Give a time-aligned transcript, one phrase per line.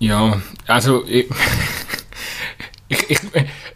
[0.00, 1.28] Ja, also ich,
[2.88, 3.20] ich, ich,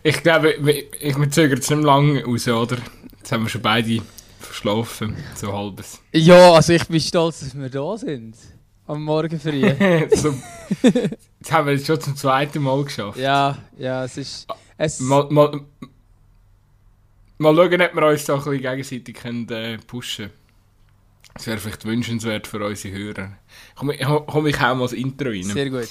[0.03, 2.79] ich glaube, ich, wir zögern es nicht lange raus, oder?
[3.19, 4.01] Jetzt haben wir schon beide
[4.41, 6.01] verschlafen, so halbes.
[6.13, 8.37] Ja, also ich bin stolz, dass wir da sind.
[8.87, 9.61] Am Morgen früh.
[10.15, 10.35] so,
[10.83, 13.19] jetzt haben wir es schon zum zweiten Mal geschafft.
[13.19, 14.47] Ja, ja, es ist...
[14.79, 15.61] Es mal, mal,
[17.37, 20.39] mal schauen, ob wir uns da ein bisschen gegenseitig können, äh, pushen können.
[21.35, 23.33] Das wäre vielleicht wünschenswert für unsere Hörer.
[23.75, 23.93] Komm,
[24.27, 25.43] komm ich auch mal das Intro rein.
[25.43, 25.89] Sehr gut.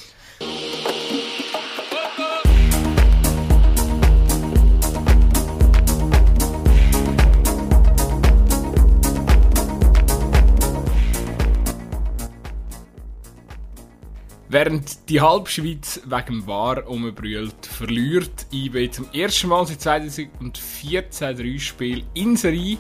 [14.54, 22.04] Während die Halbschweiz wegen War umbrüllt, verliert IB zum ersten Mal seit 2014 drei Spiele
[22.14, 22.78] in Serie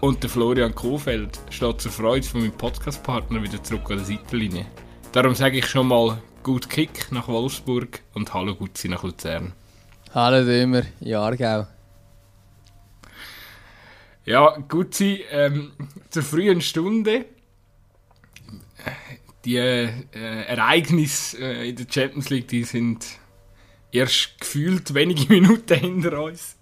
[0.00, 4.66] und der Florian Kofeld steht zur Freude von meinem Podcastpartner wieder zurück an der Seitenlinie.
[5.12, 9.52] Darum sage ich schon mal gut Kick nach Wolfsburg und Hallo Gutzi nach Luzern.
[10.12, 11.68] Hallo Dömer, Jahrgau.
[14.24, 15.70] Ja, Gutzi, ähm,
[16.10, 17.26] zur frühen Stunde
[19.46, 23.06] die äh, Ereignisse äh, in der Champions League, die sind
[23.92, 26.56] erst gefühlt wenige Minuten hinter uns.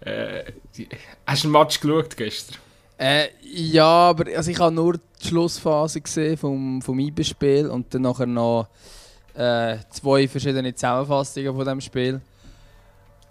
[0.00, 0.88] Äh, die,
[1.26, 2.58] hast du ein Match geschaut gestern?
[2.98, 8.02] Äh, ja, aber also ich habe nur die Schlussphase gesehen vom, vom IBE-Spiel und dann
[8.02, 8.68] nachher noch
[9.34, 12.20] äh, zwei verschiedene Zusammenfassungen von dem Spiel.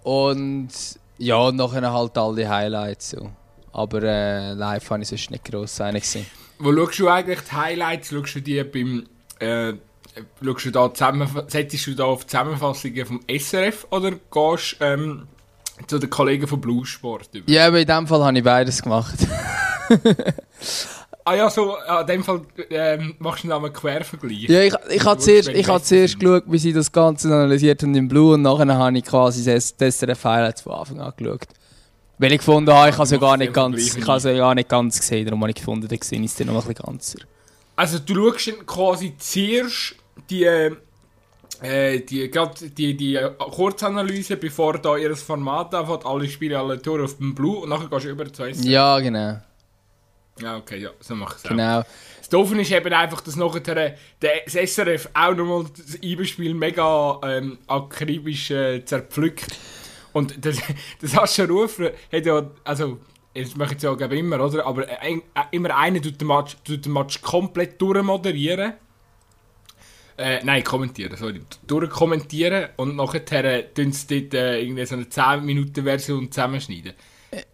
[0.02, 0.70] Und
[1.18, 3.10] ja, nachher halt alle Highlights.
[3.10, 3.30] So.
[3.72, 6.26] Aber äh, live habe ich sonst nicht gross gesehen.
[6.60, 8.10] Wo schaust du eigentlich die Highlights?
[8.10, 9.06] Schaust du die beim.
[9.38, 9.72] Äh,
[10.44, 15.26] schaust du da zusammen, setzt du da auf Zusammenfassungen vom SRF oder gehst ähm,
[15.86, 17.50] zu den Kollegen von Blue Sport über?
[17.50, 19.14] Ja, aber in dem Fall habe ich beides gemacht.
[21.24, 24.42] ah ja, so, in dem Fall ähm, machst du dann einen Quervergleich.
[24.42, 27.94] Ja, ich, ich habe zuerst, ich hab zuerst geschaut, wie sie das Ganze analysiert haben
[27.94, 31.46] in Blue und nachher habe ich quasi das SRF Highlights von Anfang an geschaut.
[32.20, 34.54] Weil ich gefunden habe, ich habe es ja gar nicht ganz, ich habe ja gar
[34.54, 36.84] nicht ganz gesehen, darum habe ich gefunden, da sehe ich es dann noch ein bisschen
[36.84, 37.18] ganzer.
[37.76, 39.94] Also du schaust quasi zuerst
[40.28, 42.30] die, äh, die,
[42.76, 47.60] die, die Kurzanalyse, bevor da ihr Format anfängt, alle Spiele, alle Tore auf dem Blue
[47.60, 48.66] und nachher gehst du über zu SRF.
[48.66, 49.38] Ja, genau.
[50.42, 51.82] Ja, okay, ja, so mach ich es Genau.
[52.18, 57.18] Das Doofe ist eben einfach, dass nachher der, das SRF auch nochmal das IBE-Spiel mega
[57.24, 59.56] ähm, akribisch äh, zerpflückt.
[60.12, 60.58] Und das,
[61.00, 62.98] das hast du rufen, hat ja, also,
[63.34, 64.66] das mache ich ja immer, oder?
[64.66, 68.74] Aber ein, immer einer tut den Match, tut den Match komplett durchmoderieren.
[70.16, 71.40] Äh, nein, kommentieren, sorry.
[71.66, 76.92] Durchkommentieren und nachher tun sie dort äh, irgendwie so eine 10-Minuten-Version zusammenschneiden.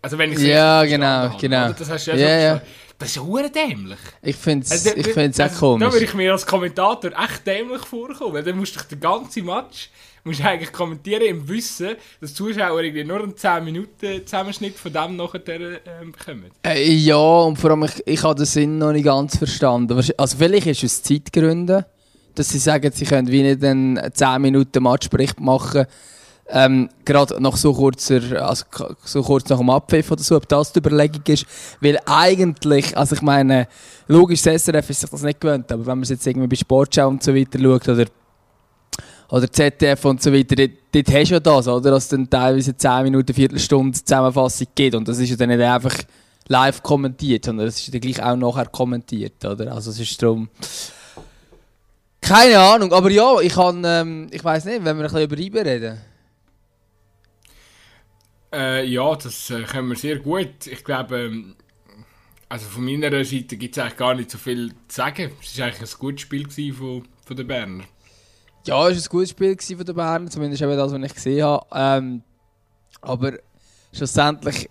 [0.02, 1.72] Also wenn ich Ja, genau, habe, genau.
[1.72, 2.62] Das hast du ja, ja, ja.
[2.98, 3.98] Das ist ja dämlich.
[4.22, 5.86] Ich finde es also, ich find's also, auch komisch.
[5.86, 9.44] Da würde ich mir als Kommentator echt dämlich vorkommen, weil dann musst du den ganzen
[9.44, 9.90] Match
[10.26, 14.92] musst eigentlich kommentieren im Wissen, dass die Zuschauer irgendwie nur einen 10 Minuten Zusammenschnitt von
[14.92, 16.50] dem nachher äh, bekommen.
[16.64, 19.98] Äh, ja, und vor allem, ich, ich habe den Sinn noch nicht ganz verstanden.
[20.16, 21.86] Also vielleicht ist es Zeitgründe,
[22.34, 25.86] dass sie sagen, sie können wie nicht einen 10 Minuten Matchbericht machen,
[26.48, 28.64] ähm, gerade nach so kurzer, also
[29.04, 31.44] so kurz nach dem Abpfiff oder so, ob das die Überlegung ist.
[31.80, 33.66] Weil eigentlich, also ich meine,
[34.06, 36.56] logisch, das SRF ist sich das nicht gewöhnt, aber wenn man es jetzt irgendwie bei
[36.56, 38.06] Sportschau und so weiter schaut oder
[39.28, 41.90] oder ZDF und so weiter, dort, hast du ja das, oder?
[41.90, 44.94] Dass es dann teilweise 10 Minuten, Viertelstunde Zusammenfassung gibt.
[44.94, 45.94] Und das ist ja dann nicht einfach
[46.48, 49.72] live kommentiert, sondern das ist dann gleich auch nachher kommentiert, oder?
[49.72, 50.48] Also es ist darum...
[52.20, 55.38] Keine Ahnung, aber ja, ich kann, ähm, ich weiß nicht, wenn wir ein bisschen über
[55.38, 56.00] IBE reden.
[58.52, 60.66] Äh, ja, das äh, können wir sehr gut.
[60.66, 61.54] Ich glaube, ähm,
[62.48, 65.30] also von meiner Seite gibt es eigentlich gar nicht so viel zu sagen.
[65.40, 67.84] Es war eigentlich ein gutes Spiel von, von den Berner.
[68.66, 71.44] Ja, es war ein gutes Spiel von den Bayern, zumindest eben das, was ich gesehen
[71.44, 71.66] habe.
[71.72, 72.22] Ähm,
[73.00, 73.34] aber
[73.92, 74.68] schlussendlich,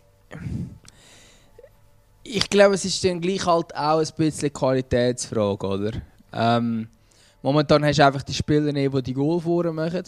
[2.24, 5.92] ich glaube, es ist dann gleich halt auch ein bisschen Qualitätsfrage, oder?
[6.34, 6.90] Ähm,
[7.42, 10.04] momentan hast du einfach die Spieler, die die Goal vorne machen.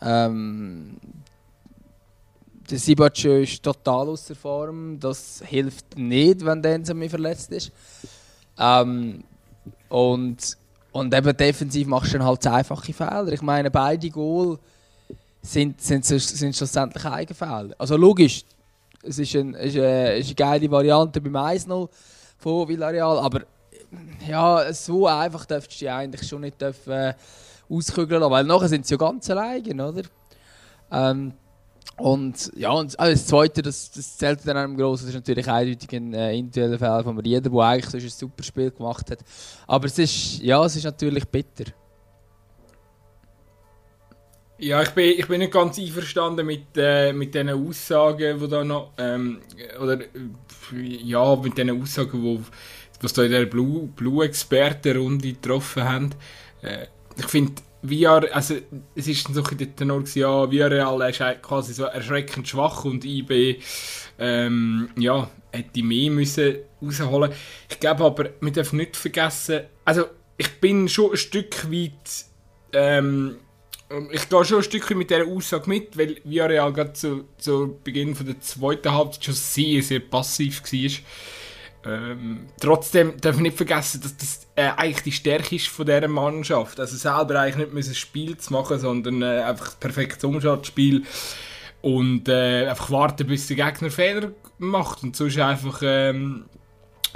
[0.00, 0.96] Ähm,
[2.70, 5.00] der Sibac ist total außer Form.
[5.00, 6.74] Das hilft nicht, wenn der
[7.10, 7.72] verletzt ist.
[8.56, 9.24] Ähm,
[9.88, 10.60] und
[10.92, 13.32] und eben defensiv machst du dann halt einfache Fehler.
[13.32, 14.58] Ich meine, beide Goal
[15.42, 17.70] sind, sind, sind schlussendlich Eigenfehler.
[17.78, 18.44] Also logisch,
[19.02, 21.88] es ist, ein, ist, eine, ist eine geile Variante beim 1-0
[22.38, 23.42] von Villarreal, aber
[24.26, 27.14] ja, so einfach dürftest du die eigentlich schon nicht dürfen, äh,
[27.68, 30.02] auskügeln lassen, weil nachher sind sie ja ganz allein, oder?
[30.92, 31.32] Ähm,
[31.96, 35.92] und ja, und das Zweite, das, das zählt dann einem groß, das ist natürlich eindeutig
[35.92, 39.18] ein äh, individueller Fall von Rieder, der eigentlich ein super Spiel gemacht hat.
[39.66, 41.64] Aber es ist, ja, es ist natürlich bitter.
[44.58, 48.64] Ja, ich bin, ich bin nicht ganz einverstanden mit, äh, mit diesen Aussagen, die da
[48.64, 49.40] noch, ähm,
[49.80, 49.98] oder,
[50.72, 52.40] ja, mit diesen Aussagen, wo,
[53.00, 56.10] was da in der Blue-Experten-Runde getroffen haben.
[56.62, 56.86] Äh,
[57.16, 58.56] ich finde, VR, also
[58.94, 63.04] es ist dann so ein der Tenor ja, Villarreal ist quasi so erschreckend schwach und
[63.04, 63.60] IB,
[64.18, 67.32] ähm, ja, hätte mehr müssen rausholen.
[67.68, 70.06] Ich glaube aber, wir dürfen nicht vergessen, also
[70.36, 72.24] ich bin schon ein Stück weit,
[72.72, 73.36] ähm,
[74.12, 78.14] ich gehe schon ein Stückchen mit dieser Aussage mit, weil Villarreal gerade zu, zu Beginn
[78.14, 80.90] von der zweiten Halbzeit schon sehr, sehr passiv war.
[81.84, 86.08] Ähm, trotzdem darf man nicht vergessen, dass das äh, eigentlich die Stärke ist von dieser
[86.08, 86.78] Mannschaft.
[86.78, 91.04] Also selber eigentlich nicht ein Spiel zu machen, sondern äh, einfach ein perfektes Umschaltspiel
[91.80, 96.44] und äh, einfach warten, bis der Gegner Fehler macht und sonst einfach ähm,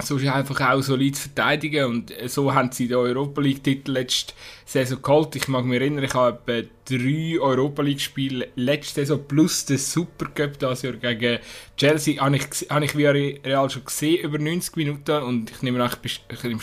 [0.01, 4.33] so ist einfach auch solid verteidigen und so haben sie den Europa League Titel letzte
[4.65, 5.35] Saison geholt.
[5.35, 9.77] Ich mag mich erinnern, ich habe etwa drei Europa League Spiele letzte Saison plus den
[9.77, 11.39] Supercup das Jahr gegen
[11.77, 15.91] Chelsea habe ich, habe ich Real schon gesehen über 90 Minuten und ich nehme an,
[16.03, 16.59] ich, ich nehme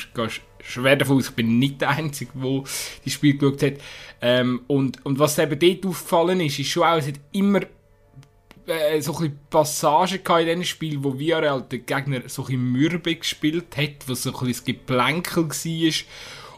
[0.61, 2.63] schwer davon aus, ich bin nicht der Einzige, der
[3.05, 3.75] das Spiel geschaut hat.
[4.21, 7.61] Ähm, und, und was eben dort aufgefallen ist, ist schon auch, es hat immer
[8.67, 13.77] äh, so ein Passagen in diesem Spiel, wo Villarreal den Gegner so ein mürbe gespielt
[13.77, 15.93] hat, wo so ein bisschen Geplänkel war.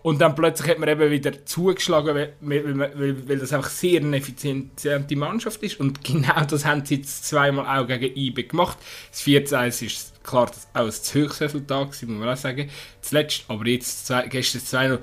[0.02, 4.18] Und dann plötzlich hat man eben wieder zugeschlagen, weil, weil, weil, das einfach sehr eine
[4.18, 5.80] effiziente Mannschaft ist.
[5.80, 8.76] Und genau das haben sie jetzt zweimal auch gegen IBE gemacht.
[9.10, 12.68] Das 4-1 ist klar auch das Höchstresultat, muss man auch sagen.
[13.00, 14.98] Zuletzt, aber jetzt gestern 2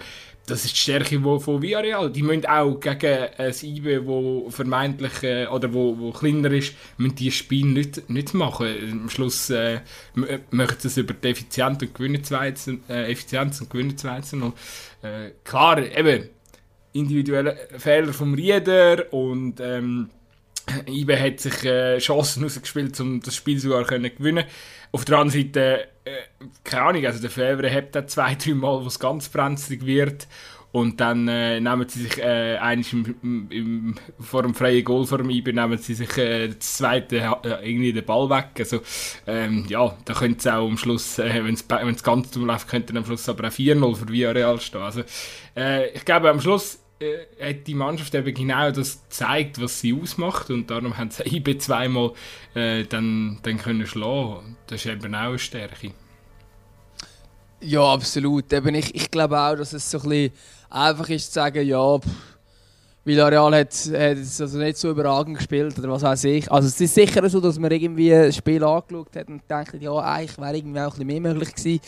[0.51, 2.11] das ist die Stärke wo, von Villarreal.
[2.11, 7.15] Die müssen auch gegen ein IB, wo vermeintlich äh, oder wo, wo kleiner ist, müssen
[7.15, 8.67] die Spiele nicht, nicht machen.
[8.91, 9.79] Am Schluss äh,
[10.13, 12.53] machen sie es über die Effizienz und gewinnen 2
[12.89, 16.29] äh, Effizienz und gewinnen 2 äh, Klar, eben
[16.91, 20.09] individuelle Fehler vom Rieder und ähm,
[20.85, 24.43] IB hat sich äh, Chancen ausgespielt, um das Spiel sogar zu gewinnen.
[24.91, 26.11] Auf der anderen Seite, äh,
[26.63, 30.27] keine Ahnung, also der Fevre hat da zwei, drei Mal, wo es ganz brenzlig wird.
[30.73, 35.17] Und dann äh, nehmen sie sich äh, eigentlich im, im, vor dem freien Goal vor
[35.17, 38.51] dem IB nehmen sie sich äh, das zweite äh, irgendwie den Ball weg.
[38.57, 38.79] Also
[39.27, 42.95] ähm, ja, da könnte es auch am Schluss, äh, wenn es ganz dumm läuft, könnte
[42.95, 44.81] am Schluss aber auch 4-0 für Villarreal stehen.
[44.81, 45.03] Also
[45.57, 49.93] äh, ich glaube am Schluss äh, hat die Mannschaft eben genau das gezeigt, was sie
[49.93, 52.13] ausmacht und darum haben sie IB zweimal
[52.55, 54.57] äh, dann, dann können schlagen.
[54.67, 55.91] Das ist eben auch eine Stärke.
[57.61, 58.51] Ja, absolut.
[58.53, 60.31] Eben ich, ich glaube auch, dass es so ein bisschen
[60.69, 62.09] einfach ist zu sagen, ja, pff,
[63.03, 66.51] Villarreal hat, hat also nicht so überragend gespielt oder was weiß ich.
[66.51, 69.95] Also es ist sicher so, dass man irgendwie ein Spiel angeschaut hat und denkt, ja,
[69.97, 71.81] eigentlich wäre irgendwie auch ein bisschen mehr möglich gewesen.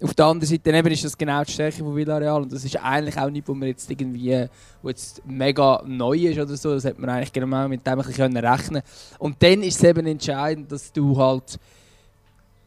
[0.00, 2.76] Auf der anderen Seite eben ist das genau die Stärke von Villarreal und das ist
[2.76, 4.46] eigentlich auch nicht, wo man jetzt irgendwie,
[4.80, 8.06] wo jetzt mega neu ist oder so, das hat man eigentlich genau mit dem ein
[8.06, 8.82] bisschen rechnen
[9.18, 11.58] Und dann ist es eben entscheidend, dass du halt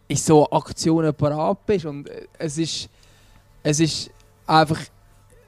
[0.09, 2.89] in so Aktionen parat bist und es ist,
[3.63, 4.11] es ist
[4.45, 4.81] einfach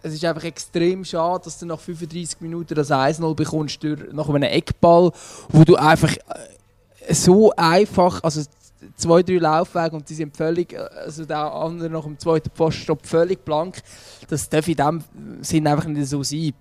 [0.04, 4.28] es ist einfach extrem schade, dass du nach 35 Minuten das 1-0 bekommst durch, nach
[4.28, 5.12] einem Eckball,
[5.50, 6.14] wo du einfach
[7.08, 8.42] äh, so einfach, also
[8.96, 13.44] zwei, drei Laufwege und die sind völlig, also der andere nach dem zweiten Pfosten völlig
[13.44, 13.82] blank.
[14.30, 15.04] Das darf in dem
[15.42, 16.54] Sinn einfach nicht so sein.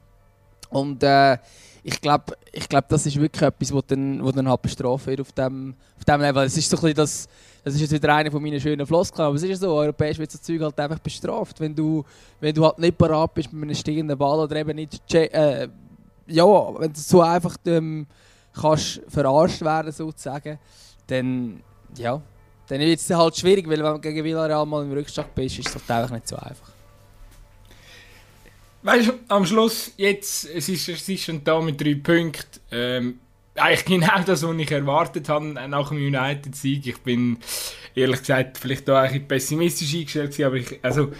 [0.70, 1.38] Und äh,
[1.82, 5.20] ich glaube, ich glaub, das ist wirklich etwas, was dann, wo dann halt bestraft wird
[5.20, 6.44] auf dem, auf dem Level.
[6.44, 7.28] Es ist so ein das
[7.64, 10.32] das ist jetzt wieder eine von meinen schönen Floskeln, aber es ist so, europäisch wird
[10.32, 11.60] so Zeug halt einfach bestraft.
[11.60, 12.04] Wenn du,
[12.40, 15.68] wenn du halt nicht parat bist mit einem stehenden Ball oder eben nicht, äh,
[16.26, 18.06] ja, wenn du so einfach ähm,
[18.52, 20.58] kannst verarscht werden sozusagen,
[21.06, 21.60] dann,
[21.96, 22.20] ja,
[22.68, 25.68] dann wird es halt schwierig, weil wenn du gegen Villarreal mal im Rückstand bist, ist
[25.68, 26.70] es halt einfach nicht so einfach.
[28.82, 32.60] Weißt du, am Schluss, jetzt, es ist, es ist schon da mit drei Punkten.
[32.70, 33.20] Ähm,
[33.54, 36.86] eigentlich genau das, was ich erwartet habe nach dem United-Sieg.
[36.86, 37.38] Ich bin
[37.94, 41.12] ehrlich gesagt vielleicht da ein pessimistisch eingestellt aber ich, also,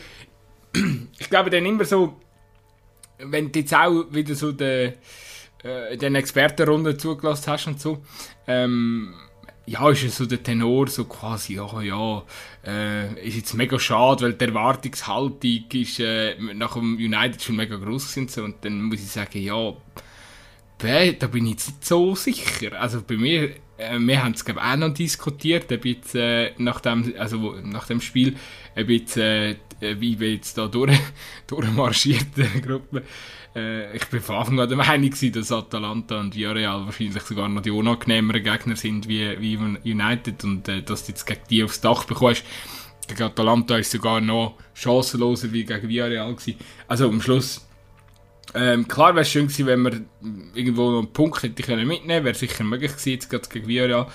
[1.19, 2.17] ich glaube dann immer so,
[3.19, 4.95] wenn du jetzt auch wieder so den,
[5.62, 8.02] äh, den Expertenrunde zugelassen hast und so,
[8.47, 9.14] ähm,
[9.66, 12.23] ja, ist es so der Tenor so quasi, ja, ja,
[12.66, 17.76] äh, ist jetzt mega schade, weil die Erwartungshaltung ist äh, nach dem United schon mega
[17.76, 19.73] groß sind so, und dann muss ich sagen, ja,
[20.78, 22.81] da bin ich nicht so sicher.
[22.81, 26.81] Also bei mir, äh, wir haben es glaube auch noch diskutiert, ob jetzt, äh, nach,
[26.81, 28.37] dem, also, nach dem Spiel,
[28.76, 30.99] ob jetzt, äh, wie wir jetzt da durch,
[31.47, 33.02] durchmarschiert, die Gruppe.
[33.55, 37.62] Äh, ich bin von Anfang an der Meinung, dass Atalanta und Villarreal wahrscheinlich sogar noch
[37.62, 41.81] die unangenehmeren Gegner sind wie, wie United und äh, dass du jetzt gegen die aufs
[41.81, 42.45] Dach bekommst.
[43.09, 46.59] Gegen Atalanta ist sogar noch chancenloser wie gegen Villarreal gewesen.
[46.88, 47.67] Also am Schluss
[48.55, 50.00] Ähm, klar wäre es schön gewesen, wenn wir
[50.55, 54.07] irgendwo noch einen Punkt hätte können mitnehmen wäre sicher möglich gewesen, jetzt gegen Villarreal.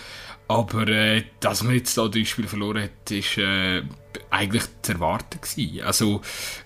[0.48, 3.82] Aber äh, dass man jetzt da drei Spiele verloren hat, ist äh,
[4.30, 5.82] eigentlich zu erwarten gewesen.
[5.82, 6.22] Also,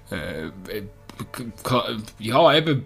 [0.09, 0.51] äh,
[2.19, 2.85] ja, eben,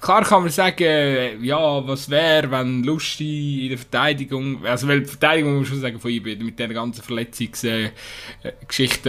[0.00, 5.08] klar kann man sagen, ja, was wäre, wenn Lustig in der Verteidigung, also weil die
[5.08, 7.92] Verteidigung muss man schon sagen von IB, mit den ganzen Verletzungsgeschichten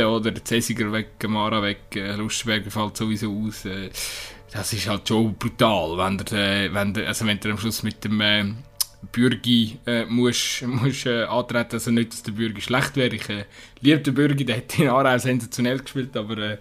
[0.04, 3.66] äh, oder Cäsiger weg, Mara weg, äh, Lustberger fällt sowieso aus.
[3.66, 3.90] Äh,
[4.52, 7.84] das ist halt schon brutal, wenn der, äh, wenn der, also wenn der am Schluss
[7.84, 8.46] mit dem äh,
[9.12, 13.16] Bürgi äh, muss, muss äh, antreten, also nicht, dass der Bürgi schlecht wäre.
[13.16, 13.46] Ich äh,
[13.82, 16.58] liebe den Bürgi, der hat in Aarau sensationell gespielt, aber äh,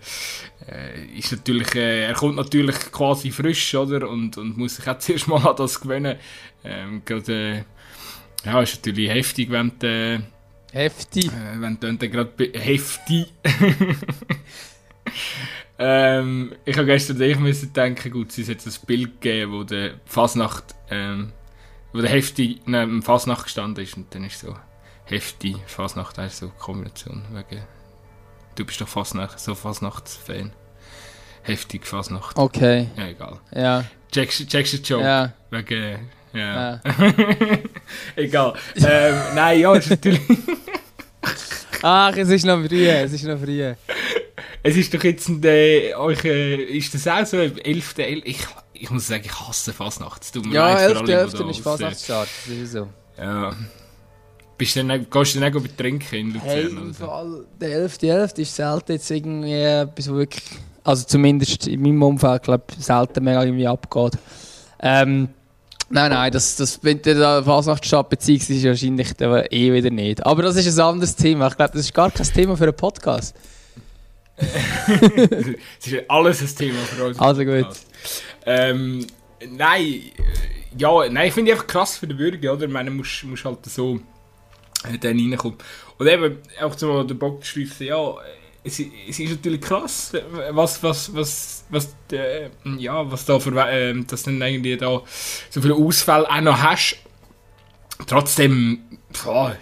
[0.69, 4.09] äh, ist natürlich, äh, er kommt natürlich quasi frisch, oder?
[4.09, 6.17] Und, und muss sich auch zuerst mal an das gewöhnen.
[6.65, 7.65] Ähm, gerade, äh,
[8.45, 9.87] ja, ist natürlich heftig, wenn du...
[9.87, 10.21] Äh,
[10.73, 11.31] heftig?
[11.59, 12.51] Wenn du gerade...
[12.55, 13.27] Heftig!
[15.79, 19.63] ähm, ich habe gestern ich müssen denken, gut, es ist jetzt ein Bild gegeben, wo
[19.63, 20.75] der Fasnacht...
[20.91, 21.33] Ähm,
[21.95, 24.55] wo der Hefti neben Fasnacht gestanden ist und dann ist so
[25.07, 27.63] Hefti, Fasnacht, das ist so Kombination wegen
[28.57, 30.53] Du bist doch Fasnacht, so Fasnachtsfan.
[31.43, 32.37] Heftig Fasnacht.
[32.37, 32.89] Okay.
[32.97, 33.41] Ja, egal.
[33.53, 33.85] Ja.
[34.13, 35.05] Checkst, checkst du den?
[35.05, 35.33] Ja.
[35.51, 36.75] Wegen, ja.
[36.75, 36.81] ja.
[38.17, 38.55] egal.
[38.77, 40.21] ähm, nein, ja, ist natürlich...
[41.83, 43.75] Ach, es ist noch früh, es ist noch früh.
[44.63, 47.99] Es ist doch jetzt ein, äh, euch, äh, ist das auch so, 11.
[47.99, 48.23] 11.
[48.25, 48.39] Ich,
[48.75, 50.23] ich muss sagen, ich hasse Fasnacht.
[50.51, 51.09] Ja, 11.
[51.09, 51.35] 11.
[51.51, 52.89] ist Fasnachtsstart, das ist so.
[53.17, 53.53] Ja.
[54.59, 56.49] Bist du dann, gehst du dann auch betrinken in Luzern?
[56.49, 58.07] Hey, im Fall, der 11.11.
[58.07, 58.33] 11.
[58.39, 60.45] ist selten jetzt irgendwie etwas, wirklich,
[60.85, 64.13] also zumindest in meinem Umfeld, glaube ich, selten mehr irgendwie abgeht.
[64.81, 65.29] Ähm,
[65.91, 70.25] nein, nein, das, das, wenn der Fasnachtsstadt bezieht, ist wahrscheinlich eh wieder nicht.
[70.25, 71.49] Aber das ist ein anderes Thema.
[71.49, 73.35] Ich glaube, das ist gar kein Thema für einen Podcast.
[74.37, 77.19] es ist alles ein Thema für uns.
[77.19, 77.69] Also gut.
[78.47, 79.07] Ähm,
[79.49, 80.03] nein,
[80.77, 82.67] ja, nein, ich finde einfach krass für den Bürger, oder?
[82.67, 84.01] Ich meine, du musst, musst halt so
[84.85, 85.59] äh, dann reinkommen.
[85.99, 88.15] Und eben, auch zum den Bock zu ja,
[88.65, 90.13] es, es ist natürlich krass,
[90.51, 92.49] was, was, was, was, äh,
[92.79, 95.03] ja, was da für, äh, dass dann irgendwie da
[95.51, 96.97] so viele Ausfälle auch noch hast.
[98.07, 98.81] Trotzdem,
[99.23, 99.57] boah,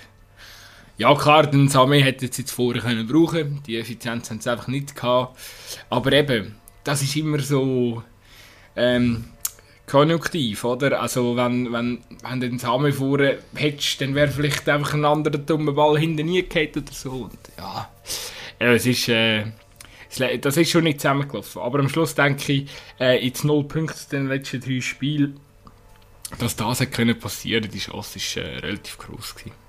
[1.02, 4.94] ja klar, den Sami hätte jetzt, vorher können brauchen die Effizienz haben sie einfach nicht
[4.94, 5.36] gehabt.
[5.90, 6.54] Aber eben,
[6.84, 8.04] das ist immer so
[8.76, 9.24] ähm,
[9.86, 11.00] konjunktiv, oder?
[11.00, 15.38] Also wenn, wenn, wenn du den Sami vorher hättest, dann wäre vielleicht einfach ein anderer
[15.38, 17.10] dummer Ball hinten gehabt oder so.
[17.10, 17.90] Und ja,
[18.60, 19.08] ja es ist...
[19.08, 19.46] Äh,
[20.42, 21.62] das ist schon nicht zusammengelaufen.
[21.62, 25.40] Aber am Schluss denke ich, äh, jetzt 0 Punkte in den letzten drei Spielen,
[26.38, 29.61] dass das hätte können passieren, die Chance war äh, relativ groß gewesen.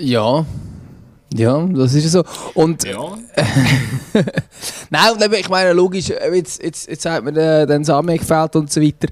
[0.00, 0.44] Ja.
[1.34, 2.24] Ja, das ist so.
[2.54, 2.98] Und, ja.
[4.90, 8.56] Nein, und eben, ich meine, logisch, jetzt, jetzt, jetzt hat mir der, der Samen gefällt
[8.56, 9.08] und so weiter.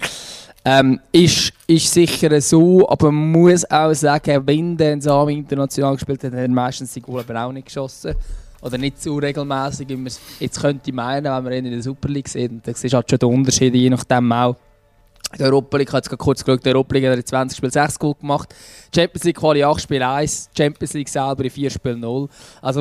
[0.64, 6.24] Ähm, ist, ist sicher so, aber man muss auch sagen, wenn der Samen international gespielt
[6.24, 8.14] hat, hat er meistens die Goal aber auch nicht geschossen.
[8.62, 11.82] Oder nicht so regelmäßig, wie man es jetzt könnte meinen, wenn man ihn in der
[11.82, 12.50] Super League sieht.
[12.50, 14.56] Und da siehst du halt schon den Unterschied, je nachdem auch.
[15.38, 17.72] Der Europa League, ich habe jetzt kurz geschaut, der Europa League hat in 20 Spielen
[17.72, 18.54] 6 Goal gemacht.
[18.94, 22.28] Champions League Quali 8 Spiele 1, Champions League selber in 4 Spielen 0.
[22.62, 22.80] Also,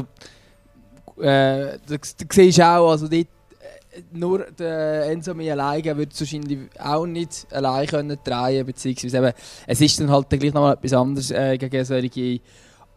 [1.19, 1.97] äh, da
[2.29, 7.05] siehst du auch, also dort, äh, nur der Enzo mir alleine würde es wahrscheinlich auch
[7.05, 9.33] nicht allein können drehen beziehungsweise eben,
[9.67, 12.39] es ist dann halt dann gleich nochmal etwas anderes äh, gegen solche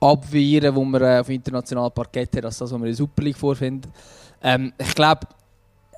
[0.00, 3.22] Abwehren, die man äh, auf internationalem Parkett hat, als das, was man in der Super
[3.22, 3.90] League vorfindet.
[4.42, 5.26] Ähm, ich glaube,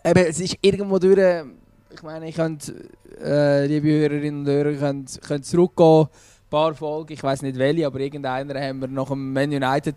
[0.03, 1.45] es ist irgendwo durch
[1.93, 2.75] ich meine, ich könnte,
[3.23, 7.87] äh, liebe Hörerinnen und Hörer, können, können zurückgehen, ein paar Folgen, ich weiß nicht welche,
[7.87, 9.97] aber irgendeiner haben wir nach dem Man United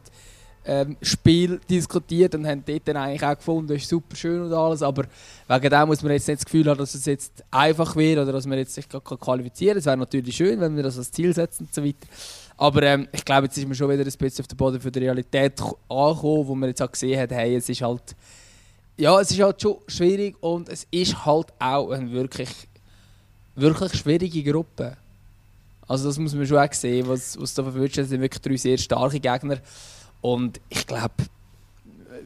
[0.66, 4.54] ähm, Spiel diskutiert und haben dort dann eigentlich auch gefunden, das ist super schön und
[4.54, 5.06] alles, aber
[5.48, 8.32] wegen dem muss man jetzt nicht das Gefühl haben, dass es jetzt einfach wird oder
[8.32, 9.80] dass man jetzt sich qualifizieren kann.
[9.80, 12.08] Es wäre natürlich schön, wenn wir das als Ziel setzen und so weiter.
[12.56, 14.92] Aber ähm, ich glaube, jetzt ist man schon wieder ein bisschen auf den Boden für
[14.92, 15.60] die Realität
[15.90, 18.16] angekommen, wo man jetzt auch gesehen hat, hey, es ist halt
[18.98, 22.50] ja, es ist halt schon schwierig und es ist halt auch eine wirklich,
[23.56, 24.98] wirklich schwierige Gruppe.
[25.88, 28.78] Also das muss man schon auch sehen, was, was da verwirrt sind wirklich drei sehr
[28.78, 29.58] starke Gegner.
[30.22, 31.14] Und ich glaube,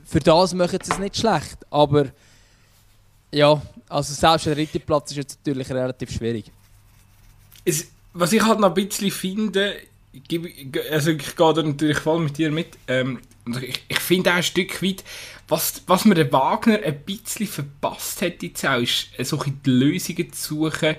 [0.06, 1.58] für das machen sie es nicht schlecht.
[1.70, 2.08] Aber
[3.32, 6.52] ja, also selbst der dritte Platz ist jetzt natürlich relativ schwierig.
[7.66, 9.76] Es, was ich halt noch ein bisschen finde,
[10.92, 13.20] also ich gehe da natürlich voll mit dir mit, ähm,
[13.62, 15.04] ich, ich finde auch ein Stück weit,
[15.48, 20.34] was, was mir der Wagner ein bisschen verpasst hat jetzt auch, ist äh, solche Lösungen
[20.34, 20.96] zu suchen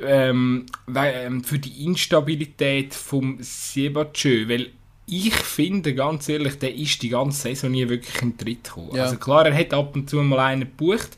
[0.00, 4.70] ähm, ähm, für die Instabilität vom Sebachö, weil
[5.06, 8.94] ich finde, ganz ehrlich, der ist die ganze Saison nie wirklich in Tritt gekommen.
[8.94, 9.04] Ja.
[9.04, 11.16] Also klar, er hat ab und zu mal einen gebucht,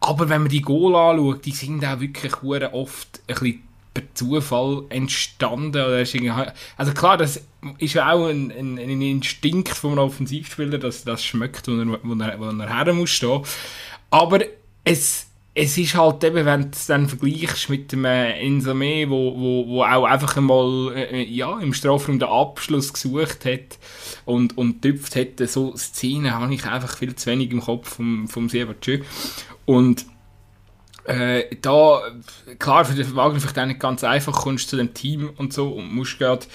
[0.00, 3.62] aber wenn man die Goal anschaut, die sind auch wirklich oft ein bisschen
[3.94, 5.76] per Zufall entstanden.
[6.76, 7.40] also klar, das
[7.78, 12.60] ist ja auch ein, ein, ein Instinkt vom Offensivspieler, dass das schmeckt, wo er, er,
[12.60, 13.42] er her muss stehen.
[14.10, 14.40] Aber
[14.82, 19.34] es, es ist halt eben, wenn du es dann vergleichst mit dem äh, Insame, wo,
[19.36, 23.78] wo, wo auch einfach einmal äh, ja, im Strafraum den Abschluss gesucht hat
[24.24, 28.26] und, und tüpft hätte, so Szenen habe ich einfach viel zu wenig im Kopf vom,
[28.26, 29.02] vom Siebertschö.
[29.64, 30.06] Und
[31.04, 32.02] äh, da,
[32.58, 35.68] klar, für den Wagner vielleicht auch nicht ganz einfach, kommst zu dem Team und so
[35.68, 36.46] und musst gerade,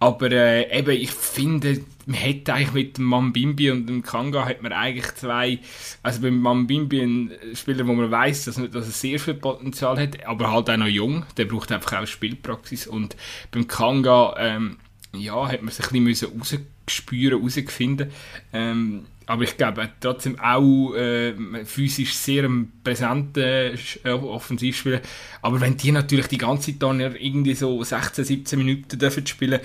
[0.00, 4.62] aber äh, eben, ich finde, man hätte eigentlich mit dem Mambimbi und dem Kanga hat
[4.62, 5.58] man eigentlich zwei,
[6.02, 10.24] also beim Mambimbi ein Spieler, wo man weiß, dass, dass er sehr viel Potenzial hat,
[10.24, 12.86] aber halt auch noch jung, der braucht einfach auch Spielpraxis.
[12.86, 13.16] Und
[13.50, 14.78] beim Kanga, ähm,
[15.14, 18.10] ja, hat man sich ein bisschen rausgespüren, rausgefunden,
[18.52, 21.34] ähm, aber ich glaube trotzdem auch äh,
[21.66, 22.48] physisch sehr
[22.82, 25.02] präsenter äh, Offensivspieler.
[25.42, 29.60] Aber wenn die natürlich die ganze Zeit dann irgendwie so 16, 17 Minuten dürfen spielen,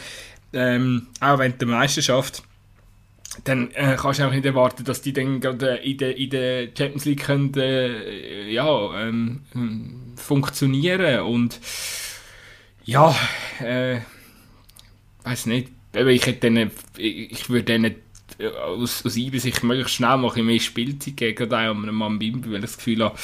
[0.51, 2.43] ähm, auch während der Meisterschaft,
[3.45, 6.67] dann äh, kannst du auch nicht erwarten, dass die dann gerade in der, in der
[6.77, 9.43] Champions League können, äh, ja, ähm,
[10.17, 11.57] funktionieren und
[12.83, 13.15] ja,
[13.61, 14.01] äh,
[15.23, 17.95] weiß nicht, ich hätte denen, ich würde denen
[18.51, 22.61] aus, aus Eibensicht möglichst schnell mal ein mehr Spielzeit auch einem Mann Bimbi, weil ich
[22.61, 23.15] das Gefühl habe,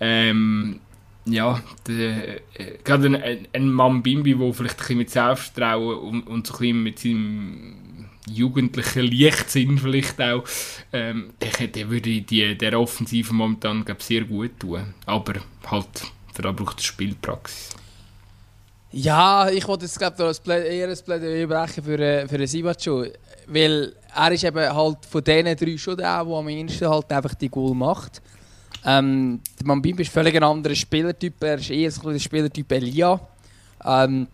[0.00, 0.80] ähm,
[1.24, 5.98] ja, der, äh, gerade ein, ein, ein Mann Bimbi, der vielleicht ein bisschen mit Selbstvertrauen
[5.98, 10.44] und, und so ein bisschen mit seinem jugendlichen Leichtsinn vielleicht auch,
[10.92, 14.94] ähm, der, der würde die, der Offensive momentan glaub, sehr gut tun.
[15.06, 15.34] Aber
[15.66, 17.70] halt, da braucht es Spielpraxis.
[18.94, 23.06] Ja, ich wollte jetzt glaube ich eher ein Plädoyer brechen für, äh, für Sibacho,
[23.46, 27.34] weil er ist eben halt von diesen drei schon der, der am ehesten halt einfach
[27.34, 28.22] die Goal macht.
[28.84, 33.20] Ähm, der Mambimbi ist völlig ein anderer Spielertyp, er ist eher so der Spielertyp Elia.
[33.84, 34.26] Ähm,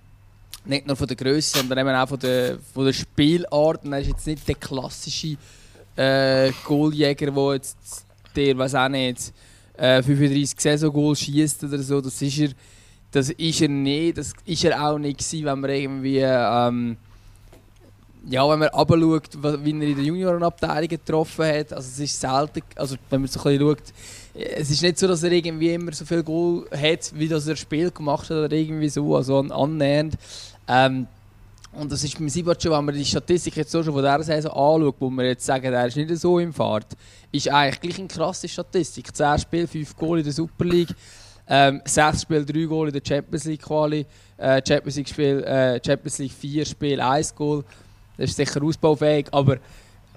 [0.65, 3.85] nicht nur von der Größe, sondern eben auch von der, von der Spielart.
[3.85, 5.37] Und er ist jetzt nicht der klassische
[5.97, 9.33] äh, Goaljäger, der jetzt der, weiß auch nicht,
[9.77, 12.01] äh, 35 Saison-Goal schießt oder so.
[12.01, 12.51] Das ist er
[13.11, 14.19] das ist er nicht.
[14.19, 16.19] Das ist er auch nicht gewesen, wenn man irgendwie...
[16.19, 16.97] Ähm,
[18.31, 22.63] ja, wenn man schaut, wie er in der Juniorenabteilung getroffen hat, also es ist selten,
[22.77, 23.83] also wenn man so ein bisschen schaut,
[24.35, 27.57] es ist nicht so, dass er irgendwie immer so viel Goal hat, wie das er
[27.57, 30.15] Spiel gemacht hat oder irgendwie so, also annähernd.
[30.69, 31.07] Ähm,
[31.73, 34.23] und das ist beim Sibat schon, wenn man die Statistik jetzt so schon von dieser
[34.23, 36.87] Saison anschaut, wo man jetzt sagen, er ist nicht so im Fahrt,
[37.31, 39.15] ist eigentlich gleich eine krasse Statistik.
[39.15, 40.95] 10 Spiele, 5 Goal in der Super League.
[41.51, 44.05] Ähm, sechs Spiele, drei Goal in der Champions League Quali.
[44.37, 47.65] Äh, Champions League Spiel, äh, Champions League vier Spiele, eins Goal.
[48.19, 49.57] Das ist sicher ausbaufähig, aber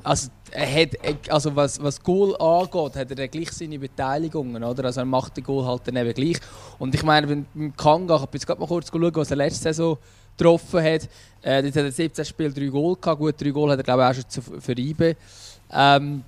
[0.04, 4.86] also, er hat, also was, was Goal angeht, hat er gleich seine Beteiligungen, oder?
[4.86, 6.40] Also er macht den Goal halt dann eben gleich.
[6.80, 9.62] Und ich meine, beim Kanga, ich habe jetzt gerade mal kurz schauen, was er letzte
[9.62, 9.98] Saison
[10.36, 11.08] getroffen hat.
[11.44, 13.20] Äh, dort hat er 17 Spiele, 3 Goal gehabt.
[13.20, 15.16] Gut, 3 Goal hat er glaube ich auch schon für IBE.
[15.72, 16.24] Ähm,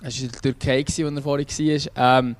[0.00, 2.18] das war in der Türkei, wo er vorher war.
[2.18, 2.36] Ähm,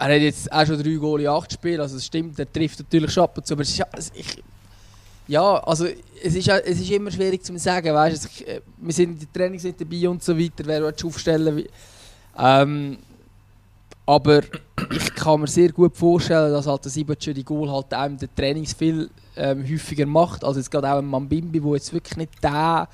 [0.00, 2.78] er hat jetzt auch schon drei Goal in acht Spielen, also das stimmt, er trifft
[2.78, 3.82] natürlich schon ab und zu, aber ich,
[5.30, 9.22] ja, also es ist, es ist immer schwierig zu sagen, weißt, es, äh, wir sind,
[9.22, 11.64] die Trainings sind dabei und so weiter, wer will aufstellen
[12.36, 12.98] ähm,
[14.06, 14.40] aber
[14.90, 18.28] ich kann mir sehr gut vorstellen, dass halt der Sibachö die Goal halt auch den
[18.34, 22.42] Trainings viel ähm, häufiger macht, als jetzt gerade auch ein Mambimbi, wo jetzt wirklich nicht
[22.42, 22.88] der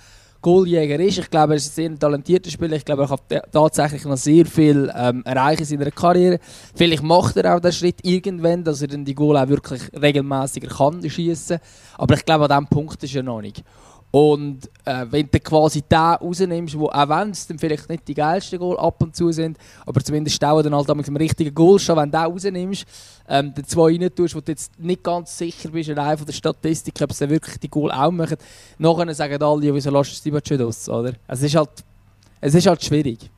[0.46, 1.18] Goaljäger ist.
[1.18, 2.76] Ich glaube, er ist ein sehr talentierter Spieler.
[2.76, 6.38] Ich glaube, er kann tatsächlich noch sehr viel ähm, erreichen in seiner Karriere.
[6.72, 10.68] Vielleicht macht er auch den Schritt irgendwann, dass er dann die Goal auch wirklich regelmäßiger
[10.68, 11.58] kann schießen.
[11.98, 13.64] Aber ich glaube, an diesem Punkt ist er noch nicht.
[14.10, 18.14] Und äh, wenn du quasi den rausnimmst, wo, auch wenn es dann vielleicht nicht die
[18.14, 21.78] geilsten Goal ab und zu sind, aber zumindest auch dann halt mit dem richtigen Goal
[21.78, 22.86] schon, wenn du den rausnimmst,
[23.28, 26.32] ähm, den zwei rein tust, wo du jetzt nicht ganz sicher bist, allein von der
[26.32, 28.36] Statistik, ob sie wirklich die Goal auch machen,
[28.78, 31.12] nachher sagen alle, wieso lässt du es aus, oder?
[31.26, 31.70] Es ist halt,
[32.40, 33.28] es ist halt schwierig.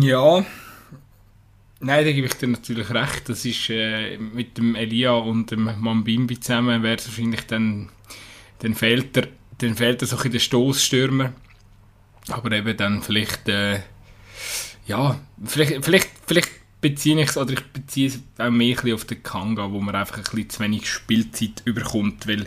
[0.00, 0.44] Ja,
[1.84, 3.28] Nein, da gebe ich dir natürlich recht.
[3.28, 7.88] Das ist äh, mit dem Elia und dem Mambimbi zusammen wäre es wahrscheinlich dann,
[8.60, 9.26] dann fehlt er,
[9.58, 11.32] dann fehlt er so ein der Stoßstürmer.
[12.28, 13.80] Aber eben dann vielleicht, äh,
[14.86, 19.24] ja, vielleicht, vielleicht, vielleicht beziehe ich es, oder ich beziehe es auch mehr auf den
[19.24, 22.46] Kanga, wo man einfach ein bisschen zu wenig Spielzeit überkommt, weil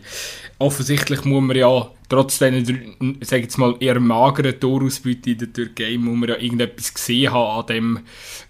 [0.60, 6.18] offensichtlich muss man ja trotz diesen, jetzt mal, eher mageren Torausbeute in der Türkei, muss
[6.18, 8.00] man ja irgendetwas gesehen haben an dem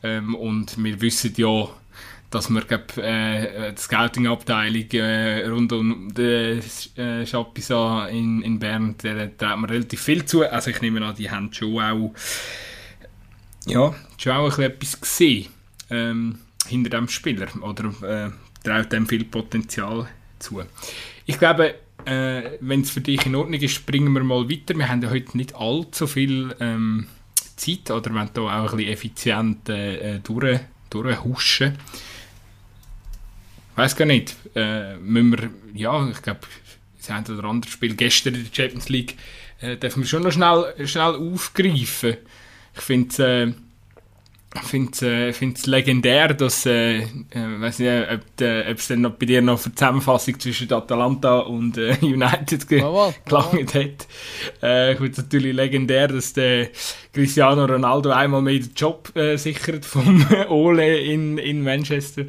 [0.04, 1.70] ähm, und wir wissen ja,
[2.32, 6.62] dass man glaub, äh, die Scouting-Abteilung äh, rund um den
[6.98, 10.44] äh, Chapisan in, in Bern, der traut man relativ viel zu.
[10.44, 12.13] Also ich nehme an, die haben schon auch,
[13.65, 15.48] ja, schon auch etwas gesehen
[15.89, 18.32] ähm, hinter dem Spieler oder äh,
[18.63, 20.08] traut dem viel Potenzial
[20.39, 20.62] zu.
[21.26, 24.78] Ich glaube, äh, wenn es für dich in Ordnung ist, springen wir mal weiter.
[24.78, 27.08] Wir haben ja heute nicht allzu viel ähm,
[27.56, 31.78] Zeit oder wenn da auch ein bisschen effizient äh, durch, durchhuschen
[33.76, 34.36] weiß gar nicht.
[34.56, 36.42] Äh, müssen wir, ja, ich glaube,
[36.98, 39.16] das ein oder andere Spiel gestern in der Champions League
[39.62, 42.18] äh, dürfen wir schon noch schnell, schnell aufgreifen.
[42.74, 43.56] Ich finde
[44.62, 49.26] ich finde es äh, legendär, dass, äh, äh, weiß nicht, ob, es dann noch bei
[49.26, 54.08] dir noch eine Zusammenfassung zwischen Atalanta und äh, United ge oh, gelangt hat.
[54.63, 56.70] Äh, ich natürlich legendär, dass der
[57.13, 62.26] Cristiano Ronaldo einmal mehr den Job äh, sichert vom Ole in, in Manchester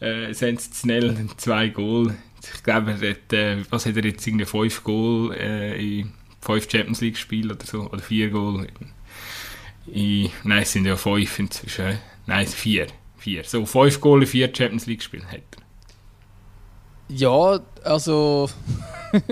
[0.00, 2.14] äh, sensationell, zwei Goal.
[2.54, 6.70] Ich glaube, er hat, äh, was hat er jetzt, irgendwie fünf Goal äh, in fünf
[6.70, 8.66] Champions League Spielen oder so, oder vier Goal.
[9.86, 12.86] In, nein, es sind ja fünf inzwischen, nein, vier.
[13.16, 13.44] vier.
[13.44, 15.62] So, fünf Goal vier Champions League Spielen hat er.
[17.08, 18.48] Ja, also...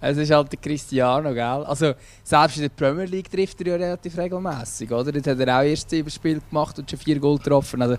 [0.00, 1.64] es ist halt der Cristiano, gell?
[1.64, 5.14] Also, selbst in der Premier League trifft er ja relativ regelmäßig, oder?
[5.14, 7.82] Jetzt hat er auch erst sieben Spiele gemacht und schon vier Goal getroffen.
[7.82, 7.96] Also,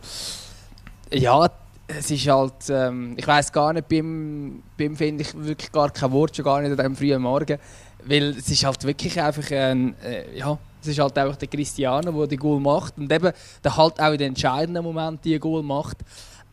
[1.12, 1.50] ja,
[1.88, 6.12] es ist halt, ähm, ich weiß gar nicht, beim, beim finde ich wirklich gar kein
[6.12, 7.58] Wort, schon gar nicht an diesem frühen Morgen,
[8.06, 12.12] weil es ist halt wirklich einfach ein, äh, ja, es ist halt einfach der Cristiano,
[12.12, 13.32] der die Goal macht und eben
[13.64, 15.98] der halt auch in den entscheidenden Momenten die Goal macht.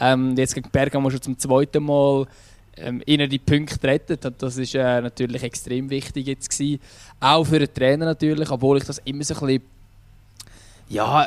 [0.00, 2.26] Ähm, jetzt gegen Bergamo schon zum zweiten Mal
[2.76, 6.80] ähm, ihnen die Punkte rettet und das ist äh, natürlich extrem wichtig jetzt gewesen.
[7.20, 9.62] Auch für den Trainer natürlich, obwohl ich das immer so ein bisschen
[10.88, 11.26] ja,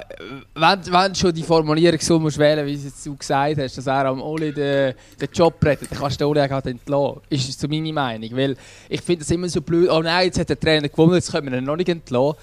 [0.54, 4.22] wenn, wenn schon die Formulierung so musst wählen, wie du gesagt hast, dass er am
[4.22, 7.22] Oli den, den Job rettet, dann kannst du den Oli auch entlassen.
[7.30, 8.30] Ist so meine Meinung.
[8.36, 8.56] Weil
[8.88, 11.52] ich finde es immer so blöd, oh nein, jetzt hat der Trainer gewonnen, jetzt können
[11.52, 12.38] wir ihn noch nicht entlassen.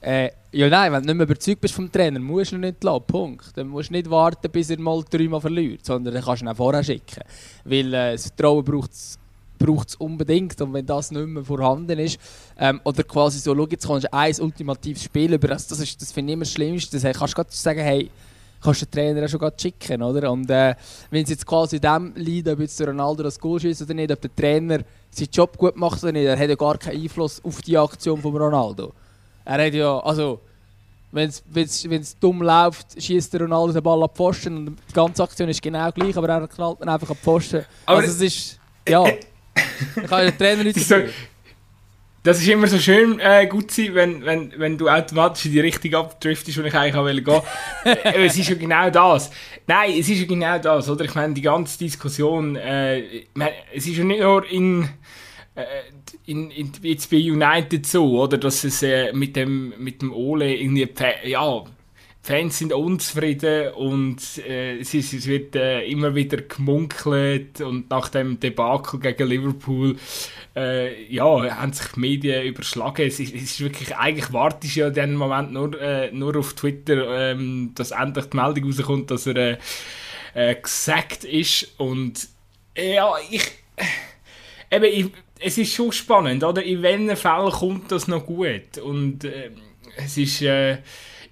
[0.00, 2.74] Äh, ja nein, wenn du nicht mehr überzeugt bist vom Trainer, musst du ihn nicht
[2.74, 3.56] entlassen, Punkt.
[3.56, 6.48] Dann musst du nicht warten, bis er mal dreimal verliert, sondern dann kannst du ihn
[6.48, 7.22] auch vorher schicken.
[7.64, 9.18] Weil äh, das Vertrauen braucht es
[9.58, 10.60] braucht es unbedingt.
[10.60, 12.18] Und wenn das nicht mehr vorhanden ist,
[12.58, 16.00] ähm, oder quasi so, schau, jetzt kannst du ein ultimatives Spiel über das, das, ist,
[16.00, 16.98] das finde ich immer das Schlimmste.
[16.98, 18.10] Das kannst du sagen, hey,
[18.62, 20.30] kannst du den Trainer auch schon schicken, oder?
[20.30, 20.74] Und äh,
[21.10, 24.12] wenn es jetzt quasi dem liegt, ob jetzt der Ronaldo das Goal schießt oder nicht,
[24.12, 27.42] ob der Trainer seinen Job gut macht oder nicht, er hat ja gar keinen Einfluss
[27.44, 28.92] auf die Aktion von Ronaldo.
[29.44, 30.40] Er hat ja, also,
[31.12, 35.48] wenn es dumm läuft, schießt der Ronaldo den Ball ab Pfosten und die ganze Aktion
[35.48, 37.64] ist genau gleich, aber er knallt ihn einfach ab Pfosten.
[37.86, 39.04] Aber also es ist, ja...
[39.96, 40.96] Ich kann den Trainer nicht so,
[42.26, 45.60] Das ist immer so schön äh, gut sein, wenn, wenn, wenn du automatisch in die
[45.60, 47.46] Richtung abdriftest, wo ich eigentlich auch gehen wollte.
[47.84, 49.30] Äh, es ist ja genau das.
[49.64, 51.04] Nein, es ist ja genau das, oder?
[51.04, 54.88] Ich meine, die ganze Diskussion, äh, meine, es ist ja nicht nur in,
[55.54, 55.62] äh,
[56.24, 58.38] in, in, jetzt bei United so, oder?
[58.38, 60.88] Dass es äh, mit, dem, mit dem Ole irgendwie,
[61.26, 61.62] ja,
[62.26, 68.40] Fans sind unzufrieden und äh, es, es, wird äh, immer wieder gemunkelt und nach dem
[68.40, 69.94] Debakel gegen Liverpool
[70.56, 73.06] äh, ja, haben sich die Medien überschlagen.
[73.06, 76.36] Es ist, es ist wirklich, eigentlich wartest du ja in diesem Moment nur, äh, nur
[76.36, 79.58] auf Twitter, ähm, dass endlich die Meldung rauskommt, dass er äh,
[80.34, 82.26] äh, gesagt ist und
[82.76, 83.44] ja, ich
[84.72, 85.06] eben, ich,
[85.38, 86.60] es ist schon spannend, oder?
[86.64, 89.24] In welchen Fällen kommt das noch gut und
[89.96, 90.42] es ist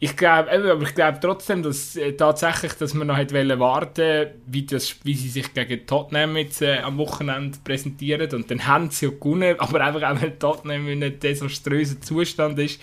[0.00, 4.64] ich glaube, aber ich glaube trotzdem, dass äh, tatsächlich, dass man noch hat warten, wie
[4.64, 9.06] das, wie sie sich gegen Tottenham jetzt äh, am Wochenende präsentieren und dann haben sie
[9.06, 12.80] ja gewonnen, aber einfach auch weil Tottenham in einem desaströsen Zustand ist.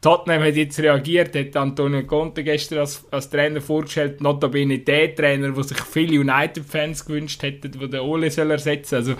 [0.00, 5.50] Tottenham hat jetzt reagiert, hat Antonio Conte gestern als, als Trainer vorgestellt, notabene der Trainer,
[5.50, 8.96] der sich viele United-Fans gewünscht hätten, der den Ole soll ersetzen.
[8.96, 9.14] Also,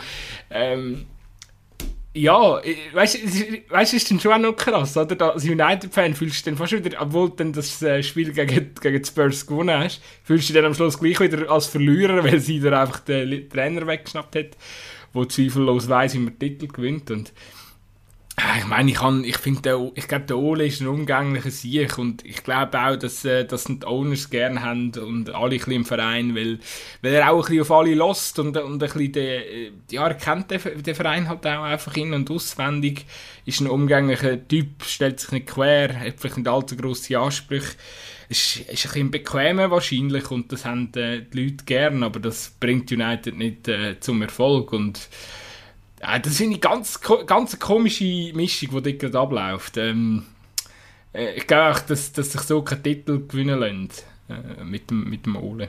[0.51, 1.07] ähm,
[2.17, 2.61] ja,
[2.93, 5.33] weißt du, weißt, ist dann schon auch noch krass, oder?
[5.33, 9.03] Als United-Fan fühlst du dann fast wieder, obwohl du dann das äh, Spiel gegen, gegen
[9.03, 12.39] die Spurs gewonnen hast, fühlst du dich dann am Schluss gleich wieder als Verlierer, weil
[12.39, 14.57] sie da einfach den Trainer weggeschnappt hat,
[15.13, 17.11] der zweifellos weiß, wie man Titel gewinnt.
[17.11, 17.33] Und
[18.59, 22.43] ich meine, ich, ich finde, ich glaube, der Ole ist ein umgänglicher Sieg und ich
[22.43, 26.59] glaube auch, dass, äh, dass die Owners gerne haben und alle ein im Verein, weil,
[27.01, 30.09] weil er auch ein bisschen auf alle lost und, und ein bisschen den, äh, ja,
[30.09, 33.07] er kennt den, den Verein halt auch einfach in- und auswendig,
[33.47, 37.77] ist ein umgänglicher Typ, stellt sich nicht quer, hat vielleicht nicht allzu grosse Ansprüche,
[38.29, 42.53] ist, ist ein bisschen bequemer wahrscheinlich und das haben äh, die Leute gerne, aber das
[42.59, 45.09] bringt United nicht äh, zum Erfolg und
[46.05, 49.79] ja, das finde ich ganz, ganz eine komische Mischung, die gerade abläuft.
[49.79, 50.25] Ähm,
[51.15, 55.09] äh, ich glaube auch, dass, dass sich so kein Titel gewinnen lässt äh, mit, dem,
[55.09, 55.69] mit dem Ole.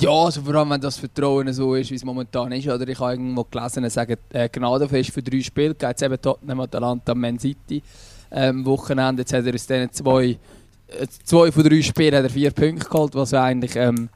[0.00, 2.68] Ja, also vor allem wenn das Vertrauen so ist, wie es momentan ist.
[2.68, 6.60] Oder ich habe irgendwo gelesen, sagen, äh, Gnadenfest für drei Spiele, geht es eben Tottenham,
[6.60, 7.82] Atalanta, Man City
[8.30, 9.22] ähm, Wochenende.
[9.22, 10.38] Jetzt hat er aus diesen zwei,
[10.86, 14.10] äh, zwei von drei Spielen hat er vier Punkte geholt, was eigentlich ähm,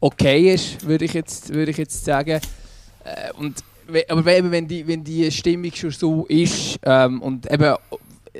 [0.00, 2.40] okay ist, würde ich jetzt, würde ich jetzt sagen.
[3.04, 3.62] Äh, und,
[4.08, 7.74] aber eben, wenn die, wenn die Stimmung schon so ist ähm, und eben,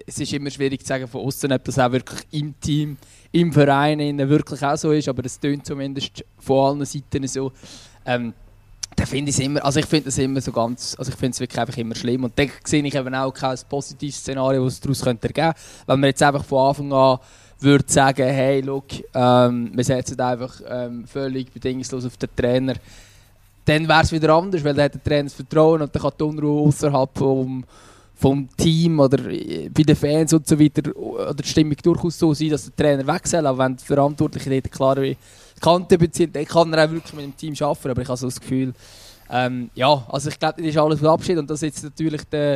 [0.07, 2.97] es ist immer schwierig zu sagen von außen, ob das auch wirklich im Team,
[3.33, 7.53] im Verein wirklich auch so ist, aber es tönt zumindest von allen Seiten so.
[8.05, 8.33] Ähm,
[8.97, 11.41] dann finde ich immer, also ich finde es immer so ganz, also ich finde es
[11.41, 15.03] wirklich einfach immer schlimm und da sehe ich eben auch kein positives Szenario, was daraus
[15.03, 15.55] könnte ergeben
[15.87, 17.19] wenn man jetzt einfach von Anfang an
[17.61, 22.75] würde sagen, hey, look, ähm, wir setzen einfach ähm, völlig bedingungslos auf den Trainer,
[23.71, 26.13] dann wäre es wieder anders, weil dann hat der Trainer das Vertrauen und dann kann
[26.19, 27.65] die Unruhe außerhalb vom,
[28.15, 32.51] vom Team oder bei den Fans und so weiter oder die Stimmung durchaus so sein,
[32.51, 34.97] dass der Trainer wechselt, aber wenn die Verantwortlichen dort klar
[35.61, 38.27] Kante beziehen, dann kann er auch wirklich mit dem Team arbeiten, aber ich habe so
[38.27, 38.73] das Gefühl,
[39.31, 41.39] ähm, ja, also ich glaube, das ist alles Abschied.
[41.39, 42.55] Und das jetzt natürlich der,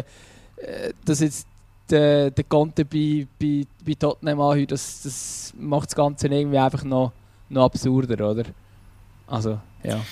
[0.57, 1.47] äh, das jetzt
[1.89, 6.83] der, der Conte bei, bei, bei Tottenham anhört, das, das macht das Ganze irgendwie einfach
[6.83, 7.13] noch,
[7.49, 8.45] noch absurder, oder?
[9.27, 10.05] Also, ja.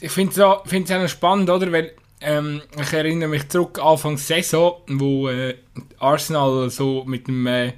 [0.00, 1.70] Ich finde es auch, auch noch spannend, oder?
[1.72, 5.56] Weil ähm, ich erinnere mich zurück Anfang Saison, wo äh,
[5.98, 7.72] Arsenal so mit dem äh,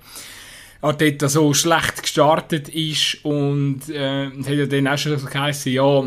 [0.81, 6.05] Arteta so schlecht gestartet ist und äh, es hat ja dann auch schon geheißen, ja,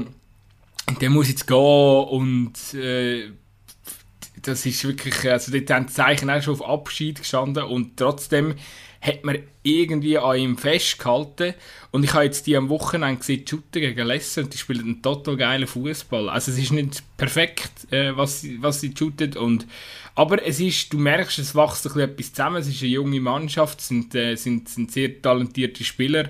[0.99, 3.29] der muss jetzt gehen und äh,
[4.41, 8.55] das ist wirklich, also dort haben die Zeichen auch schon auf Abschied gestanden und trotzdem
[9.03, 11.53] hat man irgendwie an ihm festgehalten.
[11.91, 15.01] Und ich habe jetzt die am Wochenende gesehen, shooten gegen Leicester und die spielen einen
[15.01, 16.29] total geilen Fußball.
[16.29, 19.35] Also es ist nicht perfekt, äh, was, sie, was sie shooten.
[19.35, 19.67] Und,
[20.15, 22.55] aber es ist, du merkst, es wächst ein bisschen etwas zusammen.
[22.57, 26.29] Es ist eine junge Mannschaft, es sind, äh, sind, sind sehr talentierte Spieler.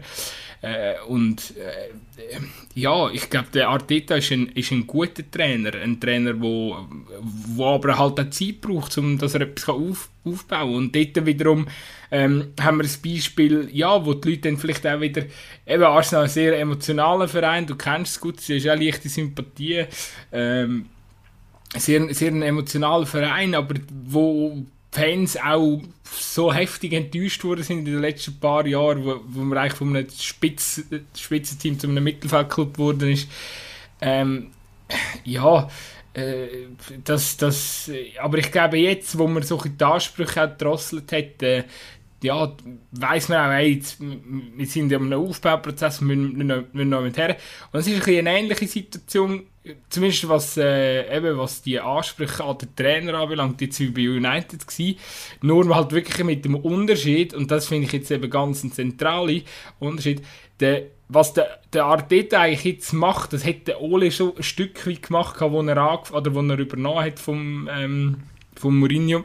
[0.64, 2.40] Äh, und äh,
[2.74, 5.76] ja, ich glaube, der Arteta ist ein, ist ein guter Trainer.
[5.76, 6.78] Ein Trainer, wo,
[7.20, 10.76] wo aber halt auch Zeit braucht, um dass er etwas auf, aufbauen.
[10.76, 11.68] Und dort wiederum
[12.12, 15.24] ähm, haben wir ein Beispiel, ja, wo die Leute dann vielleicht auch wieder,
[15.68, 19.84] eben Arsenal ein sehr emotionaler Verein, du kennst es gut, es ist auch leichte Sympathie.
[20.32, 20.86] Ähm,
[21.76, 27.86] sehr, sehr ein emotionaler Verein, aber wo Fans auch so heftig enttäuscht worden sind in
[27.86, 30.84] den letzten paar Jahren, wo, wo man eigentlich von einem Spitz,
[31.18, 33.28] Spitzenteam zu einem Mittelfeldclub geworden ist.
[34.02, 34.52] Ähm,
[35.24, 35.68] ja,
[36.14, 36.48] äh,
[37.04, 37.90] das, das,
[38.22, 41.64] aber ich glaube jetzt, wo man so die Ansprüche auch gedrosselt hat, äh,
[42.22, 42.56] ja,
[42.92, 47.18] weiss man auch, hey, jetzt, wir sind in einem Aufbauprozess, wir müssen, wir noch mit
[47.18, 47.36] her.
[47.72, 49.48] Und es ist ein eine ähnliche Situation,
[49.90, 54.68] zumindest was, äh, eben, was die Ansprüche an den Trainer anbelangt, jetzt wie bei United
[54.68, 55.00] gewesen.
[55.42, 59.42] Nur halt wirklich mit dem Unterschied, und das finde ich jetzt eben ganz ein zentraler
[59.80, 60.22] Unterschied,
[60.60, 65.04] der, was der, der Arteta eigentlich jetzt macht, das hätte Ole schon ein Stück weit
[65.04, 68.24] gemacht, wo er, oder wo er übernommen hat vom, ähm,
[68.56, 69.24] vom Mourinho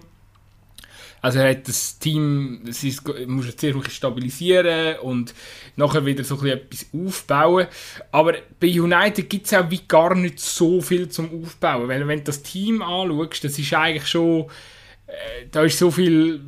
[1.21, 5.35] also er hat das Team, das ist, muss jetzt sehr stabilisieren und
[5.77, 7.67] nachher wieder so etwas aufbauen.
[8.13, 11.89] Aber bei United gibt es auch wie gar nicht so viel zum Aufbauen.
[11.89, 14.47] Weil wenn du das Team anschaust, das ist eigentlich schon,
[15.07, 16.41] äh, da ist so viel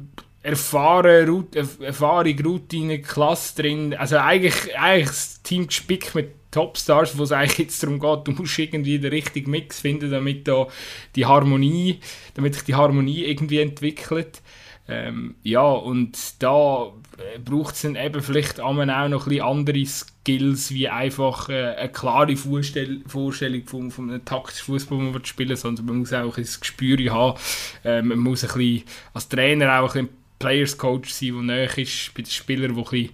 [0.42, 1.48] Erfahrung,
[1.80, 3.94] Erfahrung, Routine, Klasse drin.
[3.94, 8.32] Also eigentlich, eigentlich das Team gespickt mit Topstars, wo es eigentlich jetzt darum geht, du
[8.32, 10.66] musst irgendwie den richtigen Mix finden, damit da
[11.14, 12.00] die Harmonie,
[12.34, 14.42] damit sich die Harmonie irgendwie entwickelt.
[14.90, 18.72] Ähm, ja, und da äh, braucht es dann eben vielleicht auch
[19.08, 24.24] noch ein bisschen andere Skills, wie einfach äh, eine klare Vorstell Vorstellung von, von einem
[24.24, 27.38] taktischen Fußball, man spielen sondern man muss auch ein Gespür haben.
[27.84, 28.82] Äh, man muss ein bisschen,
[29.14, 32.82] als Trainer auch ein bisschen Players Coach sein, der näher ist bei den Spielern, der
[32.82, 33.10] bisschen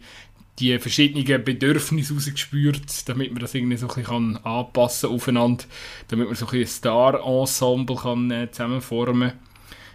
[0.58, 5.64] die verschiedenen Bedürfnisse rausgespürt, damit man das irgendwie so ein bisschen anpassen aufeinander,
[6.08, 9.38] damit man so ein, ein Star-Ensemble kann, äh, zusammenformen kann.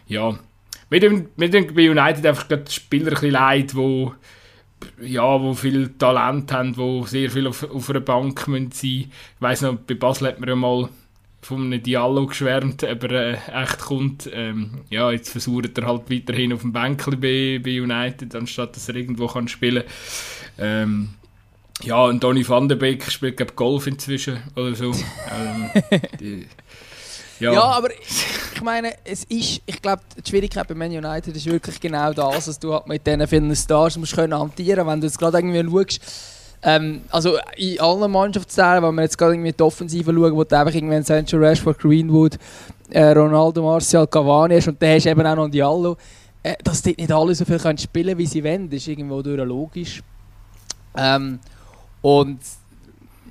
[0.07, 0.37] Ja,
[0.99, 4.11] mir denkt bei United einfach die Spieler ein bisschen leid, die
[5.01, 8.89] ja, wo viel Talent haben, wo sehr viel auf, auf einer Bank müssen sein.
[8.89, 10.89] Ich weiss noch, bei Basel hat man ja mal
[11.41, 14.29] von einem Dialog geschwärmt, aber äh, echt kommt.
[14.31, 18.89] Ähm, ja, jetzt versucht er halt weiterhin auf dem Bänkchen bei, bei United, anstatt dass
[18.89, 19.83] er irgendwo kann spielen
[20.57, 20.65] kann.
[20.65, 21.09] Ähm,
[21.83, 24.91] ja, und Donny van der Beek spielt, glaube Golf inzwischen oder so.
[24.91, 25.69] ähm,
[26.19, 26.45] die,
[27.41, 27.53] ja.
[27.53, 31.79] ja, aber ich meine, es ist, ich glaube, die Schwierigkeit bei Man United ist wirklich
[31.79, 35.17] genau das, dass du halt mit diesen vielen Stars musst können hantieren, wenn du jetzt
[35.17, 36.01] gerade irgendwie schaust,
[36.63, 40.57] ähm, also in allen Mannschaftsteilen, wenn wir jetzt gerade irgendwie die Offensive schauen, wo du
[40.57, 42.37] einfach irgendwie Sancho Rashford, Greenwood,
[42.91, 45.97] äh, Ronaldo, Martial, Cavani hast und dann hast du eben auch noch Diallo,
[46.43, 49.43] äh, dass die nicht alle so viel können spielen wie sie wollen, ist irgendwo durch
[49.43, 50.03] logisch.
[50.95, 51.39] Ähm,
[52.01, 52.39] und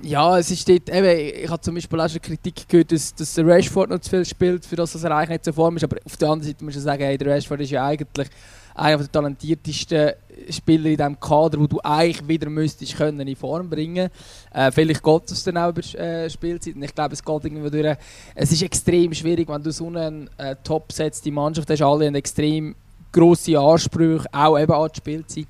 [0.03, 3.35] ja, es ist dort, eben, ich habe zum Beispiel auch schon Kritik gehört, dass, dass
[3.35, 5.85] der Rashford noch zu viel spielt, für das, dass er eigentlich nicht so form ist.
[5.85, 8.29] Aber auf der anderen Seite muss man sagen, hey, der Rashford ist ja eigentlich
[8.75, 10.13] einer der talentiertesten
[10.49, 14.11] Spieler in diesem Kader, wo du eigentlich wieder müsstest können in Form bringen.
[14.53, 16.77] Äh, vielleicht geht es dann auch über äh, Spielzeit.
[16.77, 17.97] Und ich glaube, es geht irgendwie durch.
[18.35, 20.89] Es ist extrem schwierig, wenn du so eine äh, top
[21.25, 21.83] die Mannschaft hast.
[21.83, 22.75] Alle haben extrem
[23.13, 25.47] grosse Ansprüche, auch eben an die Spielzeit.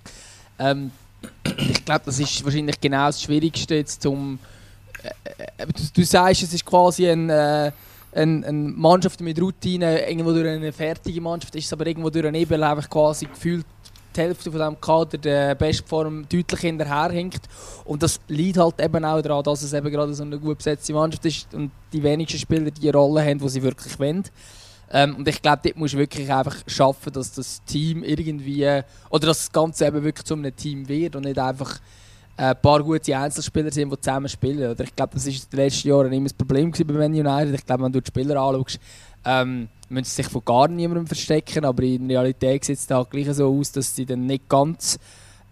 [0.59, 0.91] Ähm,
[1.57, 4.39] ich glaube, das ist wahrscheinlich genau das Schwierigste jetzt zum.
[5.03, 7.73] Äh, du, du, sagst, es ist quasi ein, äh,
[8.13, 12.25] ein, eine Mannschaft mit Routine, irgendwo durch eine fertige Mannschaft, ist es aber irgendwo durch
[12.25, 13.65] einen Nebel einfach quasi gefühlt
[14.15, 17.43] die Hälfte von diesem Kader der Bestform deutlich hinterherhinkt.
[17.85, 20.93] Und das liegt halt eben auch daran, dass es eben gerade so eine gut besetzte
[20.93, 24.25] Mannschaft ist und die wenigsten Spieler die Rolle haben, die sie wirklich wollen.
[24.93, 28.67] Ähm, und ich glaube, dort musst du wirklich einfach schaffen, dass das Team irgendwie,
[29.09, 31.79] oder dass das Ganze eben wirklich zu einem Team wird und nicht einfach
[32.37, 34.71] ein paar gute Einzelspieler sind, die zusammen spielen.
[34.71, 37.55] Oder ich glaube, das war in den letzten Jahren immer das Problem bei Man United.
[37.55, 38.81] Ich glaube, wenn du die Spieler anschaust,
[39.25, 43.31] ähm, müssen sie sich von gar niemandem verstecken, aber in Realität sieht es da gleich
[43.35, 44.99] so aus, dass sie dann nicht ganz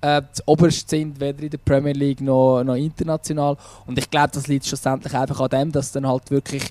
[0.01, 3.57] äh, oberst sind, weder in der Premier League noch, noch international.
[3.87, 6.65] Und ich glaube, das liegt schlussendlich einfach an dem, dass dann halt wirklich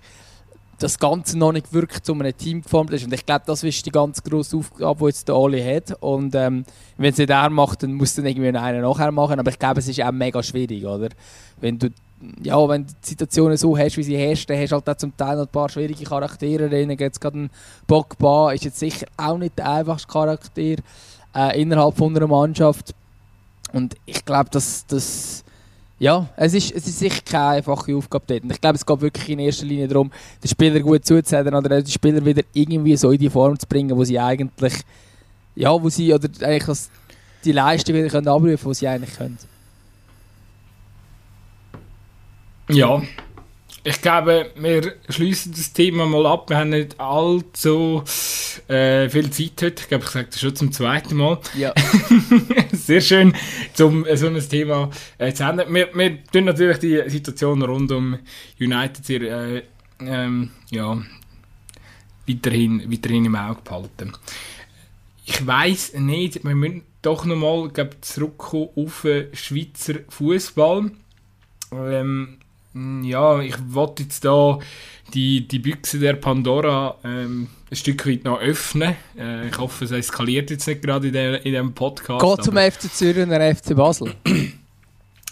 [0.80, 3.04] das Ganze noch nicht wirklich zu einem Team geformt ist.
[3.04, 5.98] Und ich glaube, das ist die ganz grosse Aufgabe, die jetzt der Oli hat.
[6.02, 6.66] Und ähm,
[6.98, 9.40] wenn es nicht er macht, dann muss dann irgendwie einer nachher machen.
[9.40, 11.10] Aber ich glaube, es ist auch mega schwierig, oder?
[11.60, 11.90] Wenn du
[12.42, 14.98] ja, wenn du die Situationen so hast, wie sie herrscht, dann hast du halt auch
[14.98, 16.90] zum Teil noch ein paar schwierige Charaktere drin.
[16.90, 17.50] Jetzt gerade ein
[17.86, 22.96] Pogba ist jetzt sicher auch nicht der einfachste Charakter äh, innerhalb von einer Mannschaft.
[23.74, 25.44] Und ich glaube, dass das
[26.00, 28.44] ja, es ist, es ist sicher keine einfache Aufgabe dort.
[28.52, 30.12] Ich glaube, es geht wirklich in erster Linie darum,
[30.44, 33.98] den Spieler gut zuzuhören oder den Spieler wieder irgendwie so in die Form zu bringen,
[33.98, 34.74] wo sie eigentlich,
[35.56, 36.78] ja, wo sie, oder eigentlich
[37.44, 39.38] die Leistung wieder können abrufen können, die sie eigentlich können.
[42.70, 43.02] Ja,
[43.88, 46.50] ich glaube, wir schließen das Thema mal ab.
[46.50, 48.04] Wir haben nicht allzu
[48.68, 49.82] äh, viel Zeit heute.
[49.82, 51.40] Ich glaube, ich sage das schon zum zweiten Mal.
[51.58, 51.74] Ja.
[52.74, 53.34] Sehr schön,
[53.80, 55.74] um äh, so ein Thema äh, zu enden.
[55.74, 58.20] Wir, wir tun natürlich die Situation rund um
[58.60, 59.64] United sehr, äh,
[60.02, 61.02] ähm, ja,
[62.28, 64.12] weiterhin, weiterhin im Auge behalten.
[65.24, 67.72] Ich weiß nicht, wir müssen doch nochmal
[68.02, 70.92] zurückkommen auf den Schweizer Fußball.
[71.72, 72.38] Ähm, hm,
[73.04, 74.60] ja, ich wollte jetzt da
[75.14, 78.96] die, die Büchse der Pandora ähm, ein Stück weit noch öffnen.
[79.18, 82.24] Äh, ich hoffe, es eskaliert jetzt nicht gerade in, der, in diesem Podcast.
[82.24, 84.14] Geht zum FC Zürich und der FC Basel?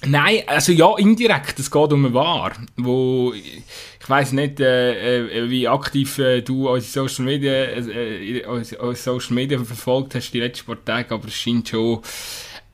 [0.08, 1.58] Nein, also ja, indirekt.
[1.60, 6.70] Es geht um eine Wahr, wo ich weiß nicht, äh, äh, wie aktiv äh, du
[6.70, 11.28] unsere Social Media, äh, äh unsere Social Media verfolgt hast die letzten paar Tage, aber
[11.28, 12.02] es scheint schon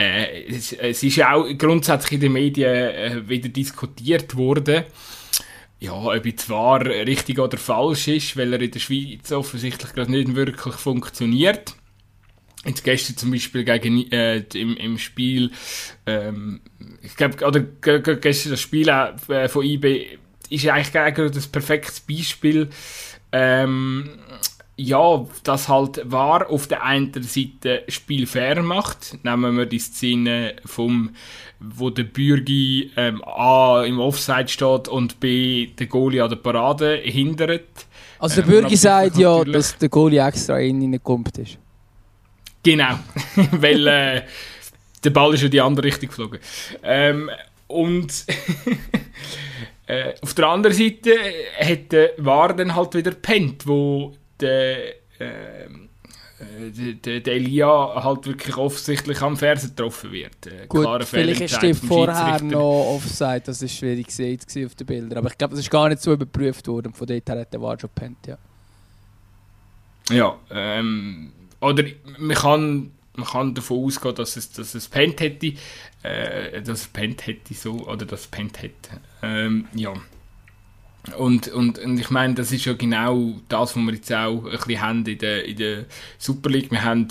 [0.01, 4.83] äh, es, es, ist ja auch grundsätzlich in den Medien äh, wieder diskutiert worden,
[5.79, 10.11] ja, ob jetzt wahr richtig oder falsch ist, weil er in der Schweiz offensichtlich gerade
[10.11, 11.75] nicht wirklich funktioniert.
[12.65, 15.51] Jetzt gestern zum Beispiel gegen, äh, im, im Spiel,
[16.05, 16.61] ähm,
[17.01, 17.61] ich glaube, oder
[18.15, 22.69] gestern das Spiel äh, von IB ist eigentlich das perfektes Beispiel.
[23.31, 24.09] Ähm,
[24.77, 29.23] ja, das halt war auf der einen Seite Spiel fair macht.
[29.23, 31.11] Nehmen wir die Szene vom,
[31.59, 36.95] wo der Bürgi ähm, A im Offside steht und B der Goalie an der Parade
[37.03, 37.85] hindert.
[38.19, 41.57] Also der ähm, Bürgi sagt ja, dass der Goalie extra in ihn gekommen ist.
[42.63, 42.99] Genau,
[43.51, 44.21] weil äh,
[45.03, 46.39] der Ball ist in die andere Richtung geflogen.
[46.83, 47.29] Ähm,
[47.67, 48.25] und
[49.87, 51.11] äh, auf der anderen Seite
[51.59, 55.89] hat der War dann halt wieder pennt, wo der, ähm,
[56.39, 60.47] äh, der, der Elia halt wirklich offensichtlich am Fersen getroffen wird.
[60.47, 65.19] Äh, Gut, vielleicht ist die vorher noch Offside, das ist schwierig gesehen auf den Bildern.
[65.19, 66.93] Aber ich glaube, das ist gar nicht so überprüft worden.
[66.93, 68.37] Von dort her hat der War schon gepennt, ja.
[70.09, 71.83] Ja, ähm, oder
[72.17, 75.53] man kann, man kann davon ausgehen, dass es, dass es pennt hätte,
[76.03, 78.99] äh, dass es pennt hätte so, oder dass es pennt hätte.
[79.21, 79.93] Ähm, ja.
[81.17, 84.51] Und, und, und ich meine, das ist ja genau das, was wir jetzt auch ein
[84.51, 85.85] bisschen haben in der, in der
[86.17, 86.71] Super League.
[86.71, 87.07] Wir haben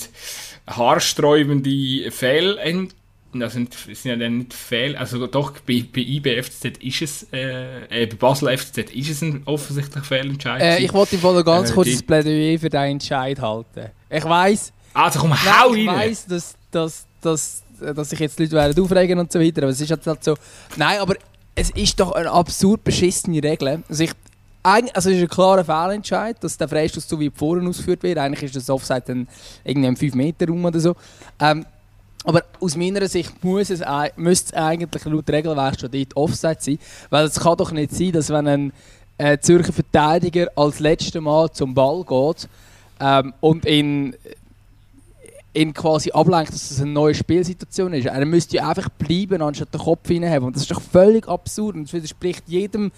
[0.67, 2.59] haarsträubende Fehl
[3.35, 8.03] also sind, sind ja dann nicht Fehl, also doch bei, bei IBFZ ist es, äh,
[8.03, 10.61] äh, bei Basel FCZ ist es ein offensichtlich Fehlentscheid.
[10.61, 13.91] Äh, ich wollte im ganz äh, kurz das Plädoyer für deinen Entscheid halten.
[14.09, 18.53] Ich weiss, also komm, hau nein, ich weiss, dass, dass, dass, dass sich jetzt Leute
[18.53, 20.37] werden aufregen und so weiter, aber es ist halt so,
[20.77, 21.15] nein, aber
[21.55, 23.83] es ist doch eine absurd beschissene Regel.
[23.89, 24.13] Also, ich,
[24.63, 28.19] also es ist ein klarer Fehlentscheid, dass der Freistoß so wie vorne ausgeführt wird.
[28.19, 29.29] Eigentlich ist das Offside dann
[29.65, 30.97] irgendwie im 5 Meter rum oder so.
[31.41, 31.65] Ähm,
[32.25, 33.81] Aber aus meiner Sicht muss es,
[34.17, 36.79] müsste es eigentlich laut Regelwerk schon dort Offside sein.
[37.09, 38.73] Weil es kann doch nicht sein, dass wenn ein
[39.19, 42.49] äh, Zürcher Verteidiger als letztes Mal zum Ball geht
[43.01, 44.15] ähm, und ihn,
[45.53, 48.07] ihn quasi ablenkt, dass es eine neue Spielsituation ist.
[48.07, 50.47] Er müsste ja einfach bleiben, anstatt den Kopf hineinhaben.
[50.47, 52.93] Und das ist doch völlig absurd und das widerspricht jedem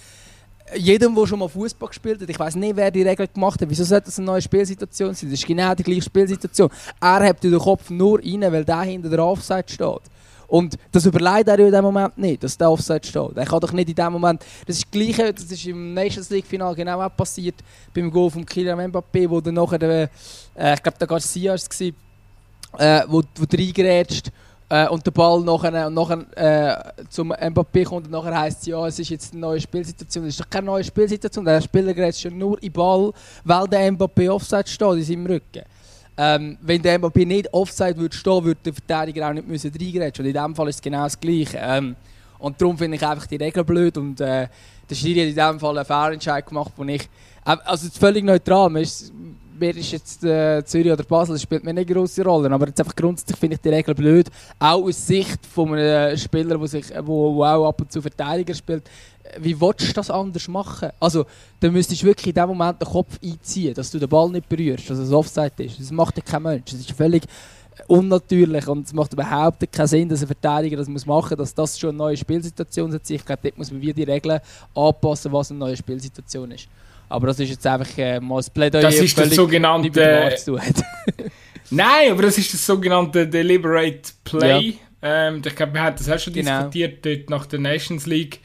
[0.77, 3.69] jedem, der schon mal Fußball gespielt hat, ich weiß nicht, wer die Regel gemacht hat,
[3.69, 5.31] wieso sollte das eine neue Spielsituation sein?
[5.31, 6.71] Das ist genau die gleiche Spielsituation.
[7.01, 10.01] Er hat den Kopf nur rein, weil der hinter der Offside steht.
[10.49, 13.37] Und das überlegt er ja in dem Moment nicht, dass der Offside steht.
[13.37, 14.43] Er kann doch nicht in dem Moment.
[14.67, 17.55] Das ist das Gleiche, das ist im Nations League Final genau auch passiert
[17.95, 21.93] beim Goal von Kylian Mbappé, wo dann nachher, äh, ich glaube, der Garcia war
[22.79, 24.31] äh, wo, wo reingerätscht
[24.69, 28.87] äh, und der Ball nachher, nachher äh, zum Mbappé kommt und nachher heisst es, ja,
[28.87, 30.25] es ist jetzt eine neue Spielsituation.
[30.25, 33.13] Es ist doch keine neue Spielsituation, der Spieler gerät schon nur in Ball,
[33.45, 35.63] weil der Mbappé Offside steht in seinem Rücken.
[36.17, 40.25] Ähm, wenn der Mbappé nicht Offside würde stehen, würde der Verteidiger auch nicht müssen reingrätschen.
[40.25, 41.59] Und in diesem Fall ist es genau das Gleiche.
[41.61, 41.97] Ähm,
[42.39, 43.97] und darum finde ich einfach die Regel blöd.
[43.97, 44.49] Und äh,
[44.89, 47.09] der Schiri hat in diesem Fall einen Fehlentscheid gemacht, wo ich...
[47.47, 48.71] Äh, also völlig neutral.
[49.63, 52.51] Wer ist jetzt äh, Zürich oder Basel, das spielt mir nicht große Rolle.
[52.51, 54.29] Aber jetzt einfach grundsätzlich finde ich die Regel blöd.
[54.59, 58.55] Auch aus Sicht von einem Spieler, der sich, wo, wo auch ab und zu Verteidiger
[58.55, 58.83] spielt.
[59.39, 60.91] Wie willst du das anders machen?
[60.99, 61.25] Also,
[61.61, 64.49] dann müsstest du wirklich in dem Moment den Kopf einziehen, dass du den Ball nicht
[64.49, 65.79] berührst, dass es Offside ist.
[65.79, 66.73] Das macht ja kein Mensch.
[66.73, 67.23] Das ist völlig
[67.87, 71.55] unnatürlich und es macht überhaupt keinen Sinn, dass ein Verteidiger das muss machen muss, dass
[71.55, 73.11] das schon eine neue Situation ist.
[73.11, 74.41] Ich glaube, dort muss man wieder die Regeln
[74.75, 76.69] anpassen, was eine neue Spielsituation ist.
[77.13, 78.83] Aber das ist jetzt einfach äh, mal das Plädoyer.
[78.83, 79.91] Das ist das sogenannte...
[81.71, 84.75] Nein, aber das ist das sogenannte Deliberate Play.
[85.03, 85.29] Ja.
[85.29, 86.69] Ähm, ich glaube, wir haben das auch schon genau.
[86.69, 88.41] diskutiert dort nach der Nations League.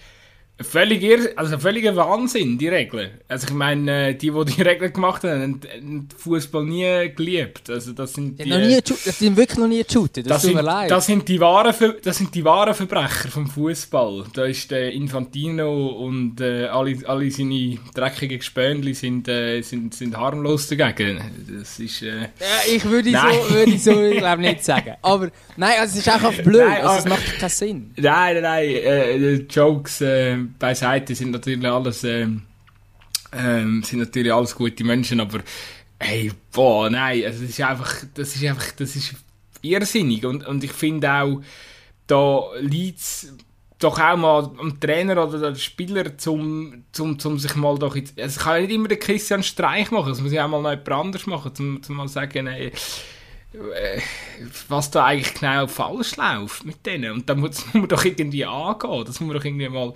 [0.59, 3.11] Völlig irr, also völliger Wahnsinn, die Regeln.
[3.27, 7.69] Also ich meine, äh, die, die die Regeln gemacht haben, haben Fußball nie geliebt.
[7.69, 10.51] Also das sind die, ja, noch nie, das sind wirklich noch nie geshootet, das, das
[10.51, 10.89] sind, leid.
[10.89, 14.25] Das sind die wahren, das sind die wahren Verbrecher vom Fußball.
[14.33, 20.17] Da ist der Infantino und äh, alle, alle seine dreckigen Gespöndli sind, äh, sind, sind
[20.17, 21.21] harmlos dagegen.
[21.55, 22.01] Das ist...
[22.01, 24.95] Äh, ja, ich würde so, würde so glaube nicht sagen.
[25.03, 27.91] Aber nein, also es ist einfach blöd, nein, also, es macht keinen Sinn.
[27.95, 30.01] Nein, nein, nein, äh, Jokes...
[30.59, 32.43] Beiseite sind natürlich alles, ähm,
[33.33, 35.39] ähm, sind natürlich alles gute Menschen, aber
[35.99, 39.15] hey, boah, nein, also das ist einfach, das ist einfach, das ist
[39.61, 41.41] irrsinnig und, und ich finde auch,
[42.05, 43.01] da liegt
[43.79, 48.13] doch auch mal am Trainer oder dem Spieler, zum, zum, zum sich mal doch jetzt,
[48.17, 50.71] es kann ja nicht immer der Christian Streich machen, es muss ja auch mal noch
[50.71, 52.71] jemand anders machen, zum, zum mal sagen, ey,
[53.53, 54.01] äh,
[54.67, 57.13] was da eigentlich genau falsch läuft mit denen.
[57.13, 59.05] Und da muss man doch irgendwie angehen.
[59.05, 59.93] Das muss man doch irgendwie mal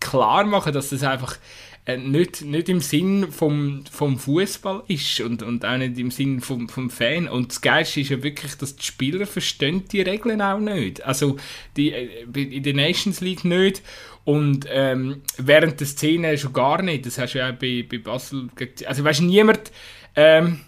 [0.00, 1.38] klar machen, dass das einfach
[1.86, 6.40] äh, nicht, nicht im Sinn vom, vom Fußball ist und, und auch nicht im Sinn
[6.40, 7.28] vom, vom Fan.
[7.28, 11.04] Und das Geilste ist ja wirklich, dass die Spieler verstehen die Regeln auch nicht.
[11.04, 11.36] Also
[11.76, 13.82] die, äh, in der Nations League nicht
[14.24, 17.06] und ähm, während der Szene schon gar nicht.
[17.06, 18.48] Das hast du ja auch bei, bei Basel.
[18.84, 19.70] Also weißt niemand.
[20.16, 20.62] Ähm,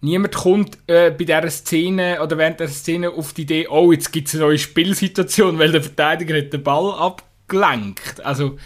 [0.00, 4.10] niemand kommt äh, bei dieser Szene oder während der Szene auf die Idee, oh, jetzt
[4.10, 7.22] gibt es eine neue Spielsituation, weil der Verteidiger hat den Ball ab
[7.52, 8.24] gelenkt.
[8.24, 8.58] Also,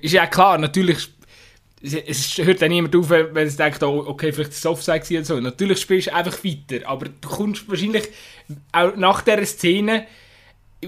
[0.00, 1.08] ist ja klar, natürlich,
[1.82, 5.24] es hört dann niemand auf, wenn es denkt, oh, okay, vielleicht ist es Offside oder
[5.24, 5.40] so.
[5.40, 8.08] Natürlich spielst du einfach weiter, aber du kommst wahrscheinlich
[8.72, 10.06] auch nach dieser Szene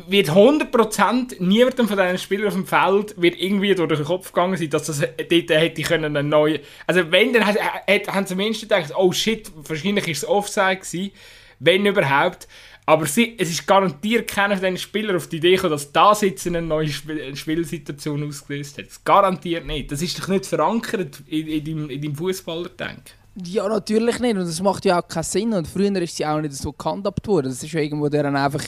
[0.08, 4.56] wird 100% niemandem von diesen Spielern auf dem Feld wird irgendwie durch den Kopf gegangen
[4.56, 6.60] sein, dass das dort hätte können eine neue...
[6.86, 11.10] Also wenn, dann haben sie zumindest gedacht, oh shit, wahrscheinlich ist es Offside gewesen,
[11.58, 12.48] wenn überhaupt.
[12.84, 16.22] Aber sie, es ist garantiert keiner von diesen Spielern auf die Idee gekommen, dass das
[16.22, 18.86] jetzt eine neue Spiel Spielsituation ausgelöst hat.
[19.04, 19.92] Garantiert nicht.
[19.92, 23.14] Das ist doch nicht verankert in, in deinem, in deinem Fußballerdenken.
[23.46, 24.36] Ja, natürlich nicht.
[24.36, 25.52] Und das macht ja auch keinen Sinn.
[25.52, 27.48] Und früher ist sie auch nicht so gehandhabt worden.
[27.50, 28.64] Das ist ja irgendwo dann einfach...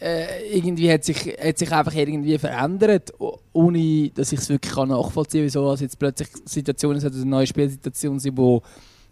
[0.00, 3.12] Äh, irgendwie hat sich, hat sich einfach irgendwie verändert,
[3.52, 7.46] ohne dass ich es wirklich nachvollziehen kann, wieso also jetzt plötzlich Situationen sind, eine neue
[7.46, 8.58] Spielsituation sind, die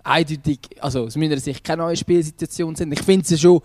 [0.03, 2.93] eindeutig, also aus meiner Sicht keine neue Spielsituation sind.
[2.93, 3.61] Ich finde es schon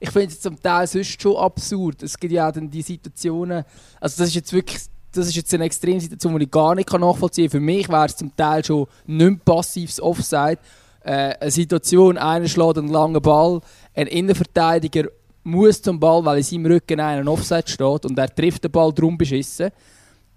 [0.00, 2.02] ich finde es zum Teil sonst schon absurd.
[2.02, 3.64] Es gibt ja auch dann die Situationen,
[4.00, 4.80] also das ist jetzt wirklich,
[5.12, 7.60] das ist jetzt eine Extremsituation, die ich gar nicht nachvollziehen kann.
[7.60, 10.58] Für mich wäre es zum Teil schon nicht passives Offside.
[11.02, 13.60] Äh, eine Situation, einer schlägt einen langen Ball,
[13.94, 15.08] ein Innenverteidiger
[15.44, 18.92] muss zum Ball, weil in seinem Rücken einer Offside steht und er trifft den Ball
[18.92, 19.70] drum beschissen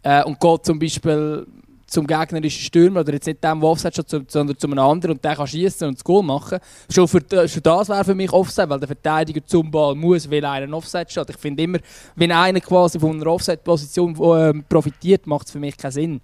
[0.03, 1.45] äh, und geht zum Beispiel
[1.91, 5.23] zum gegnerischen Stürmer oder jetzt nicht dem, der Offside steht, sondern zu einem anderen und
[5.23, 6.59] der kann schießen und das Goal machen.
[6.89, 10.43] Schon, für, schon das wäre für mich Offside, weil der Verteidiger zum Ball muss, weil
[10.45, 11.29] einer Offside steht.
[11.29, 11.79] Ich finde immer,
[12.15, 16.21] wenn einer quasi von einer Offside-Position äh, profitiert, macht es für mich keinen Sinn.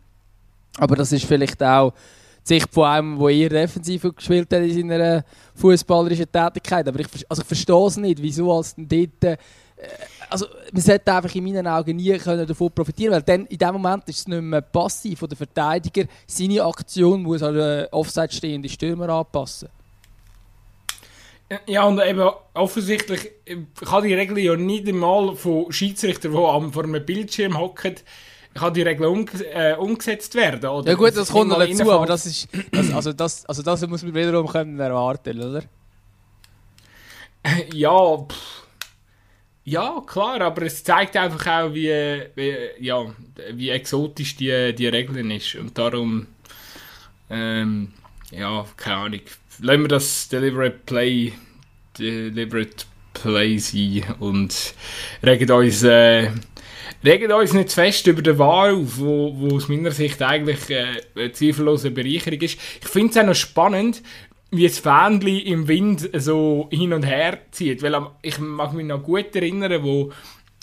[0.78, 1.94] Aber das ist vielleicht auch
[2.44, 6.88] Sicht von einem, der eher defensiv gespielt hat in seiner fußballerischen Tätigkeit.
[6.88, 9.24] Aber ich, also ich verstehe es nicht, wieso als dort...
[9.24, 9.38] Äh,
[10.30, 13.74] also man sollte einfach in meinen Augen nie können davon profitieren weil dann in dem
[13.74, 16.06] Moment ist es nicht mehr passiv von der Verteidiger.
[16.26, 19.70] Seine Aktion muss an den Offside stehende Stürmer anpassen.
[21.66, 23.32] Ja, und eben offensichtlich
[23.86, 27.96] kann die Regel ja nicht einmal von Schiedsrichtern, die am, vor einem Bildschirm hocken,
[28.54, 30.68] kann die Regel um, äh, umgesetzt werden.
[30.70, 30.90] Oder?
[30.90, 34.04] Ja gut, das kommt noch dazu, aber das ist, das, also, das, also das muss
[34.04, 35.64] man wiederum können erwarten, oder?
[37.74, 38.47] Ja, pff.
[39.70, 41.92] Ja, klar, aber es zeigt einfach auch, wie,
[42.36, 43.06] wie, ja,
[43.52, 46.28] wie exotisch die, die Regeln ist und darum,
[47.30, 47.92] ähm,
[48.32, 49.20] ja, keine Ahnung,
[49.60, 51.34] lassen wir das Deliberate Play,
[52.00, 54.74] Deliberate Play sein und
[55.22, 56.32] regen uns, äh,
[57.04, 60.70] regen uns nicht zu fest über den Wahl auf, wo, wo aus meiner Sicht eigentlich
[60.70, 62.58] äh, eine zweifellose Bereicherung ist.
[62.82, 64.02] Ich finde es auch noch spannend,
[64.52, 69.04] wie das Fähnchen im Wind so hin und her zieht, weil ich mag mich noch
[69.04, 70.12] gut erinnern, wo,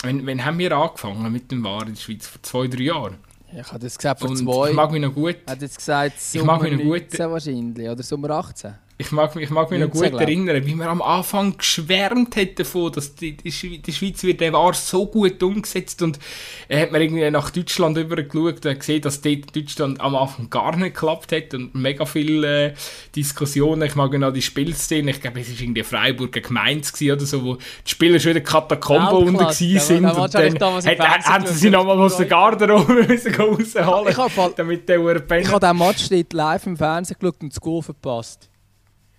[0.03, 2.27] wenn, wenn haben wir angefangen mit dem Wahr in der Schweiz?
[2.27, 3.17] Vor zwei, drei Jahren?
[3.57, 4.71] Ich habe das gesagt vor zwei.
[4.71, 5.37] Ich mag mich noch gut.
[5.47, 7.19] Hat jetzt gesagt Sommer ich mag mich noch gut.
[7.19, 8.75] wahrscheinlich oder Sommer 18.
[8.97, 12.93] Ich mag, ich mag mich noch gut erinnern, wie wir am Anfang geschwärmt hat davon,
[12.93, 16.21] dass die, die, die Schweiz wird der war so gut umgesetzt und
[16.69, 20.77] er hat mir irgendwie nach Deutschland übergeschaut und gesehen, dass dort Deutschland am Anfang gar
[20.77, 22.75] nicht geklappt hat und mega viele äh,
[23.17, 23.83] Diskussionen.
[23.83, 27.55] Ich mag noch die Spielszene, ich glaube, es war irgendwie Freiburger Gemeins oder so, wo
[27.57, 31.99] die Spieler schon in der Katakombe unten gewesen sind und dann haben sie sich nochmal
[31.99, 35.01] aus der Garderobe rausholen, damit der
[35.41, 38.51] Ich habe den Match live im Fernsehen geschaut und das Goal verpasst.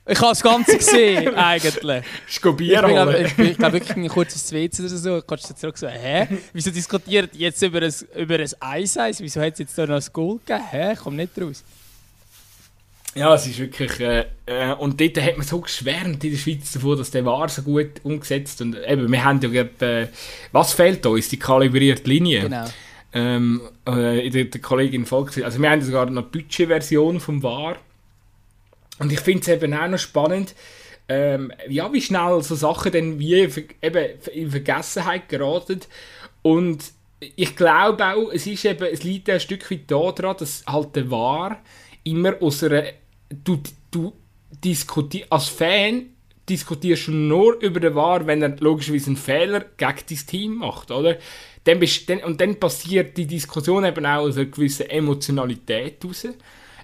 [0.08, 2.04] Ich habe das Ganze gesehen, eigentlich.
[2.28, 5.22] Ich bin, ich, ich glaube wirklich ein kurzes WC oder so.
[5.22, 6.28] Kannst du zurück so, hä?
[6.54, 9.20] Wieso diskutiert jetzt über ein, über ein Eis-Eis?
[9.20, 10.64] Wieso hat es jetzt da noch ein Goal gegeben?
[10.70, 10.94] Hä?
[10.94, 11.64] Ich komme nicht raus.
[13.16, 14.00] Ja, es ist wirklich.
[14.00, 17.48] Äh, äh, und dort hat man so geschwärmt in der Schweiz davon, dass der war
[17.50, 18.62] so gut umgesetzt.
[18.62, 20.08] Und eben, wir haben ja, äh,
[20.52, 21.30] was fehlt uns?
[21.30, 22.42] Die kalibrierte Linie.
[22.42, 22.66] Genau.
[23.14, 25.42] Ähm, äh, der, der Kollegin Volks.
[25.42, 27.78] Also, wir haben sogar eine deutsche Version vom VAR.
[29.00, 30.56] Und ich finde es eben auch noch spannend,
[31.08, 33.66] ähm, ja, wie schnell so Sachen dann wie eben
[34.34, 35.82] in Vergessenheit geraten.
[36.42, 36.84] Und
[37.20, 41.12] ich glaube auch, es, ist eben, es liegt ein Stück weit daran, dass halt der
[41.12, 41.62] War
[42.04, 42.84] immer aus einer.
[43.44, 43.60] Du,
[43.92, 44.14] du
[44.64, 46.08] diskutierst als Fan
[46.48, 50.92] diskutierst du nur über den War, wenn er logischerweise einen Fehler gegen dein Team macht,
[50.92, 51.18] oder?
[51.64, 56.28] Dann bist, dann, und dann passiert die Diskussion eben auch aus einer gewissen Emotionalität raus.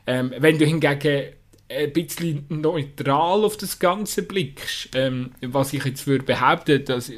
[0.07, 1.33] Ähm, wenn du hingegen
[1.77, 7.11] ein bisschen neutral auf das Ganze blickst, ähm, was ich jetzt würde behaupten, dass,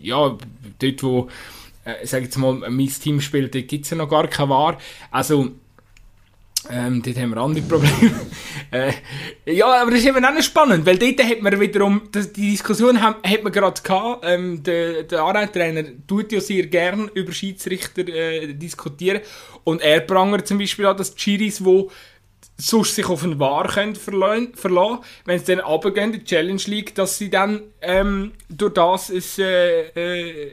[0.00, 0.36] ja,
[0.78, 1.28] dort wo,
[1.84, 4.78] äh, sag jetzt mal, mein Team spielt, gibt es ja noch gar kein Wahr.
[5.10, 5.52] Also,
[6.70, 8.12] ähm, dort haben wir andere Probleme.
[8.72, 8.92] äh,
[9.52, 13.00] ja, aber das ist eben auch spannend, weil dort hat man wiederum, das, die Diskussion
[13.00, 18.08] haben, hat man gerade gehabt, ähm, der, der Anreittrainer tut ja sehr gern über Schiedsrichter
[18.08, 19.20] äh, diskutieren
[19.64, 21.86] und er prangert zum Beispiel auch, dass die Chiris, die
[22.58, 26.94] sonst sich auf einen War können verlassen, verlassen wenn sie dann runtergehen die Challenge League,
[26.94, 30.52] dass sie dann ähm, durch das ein, äh, äh,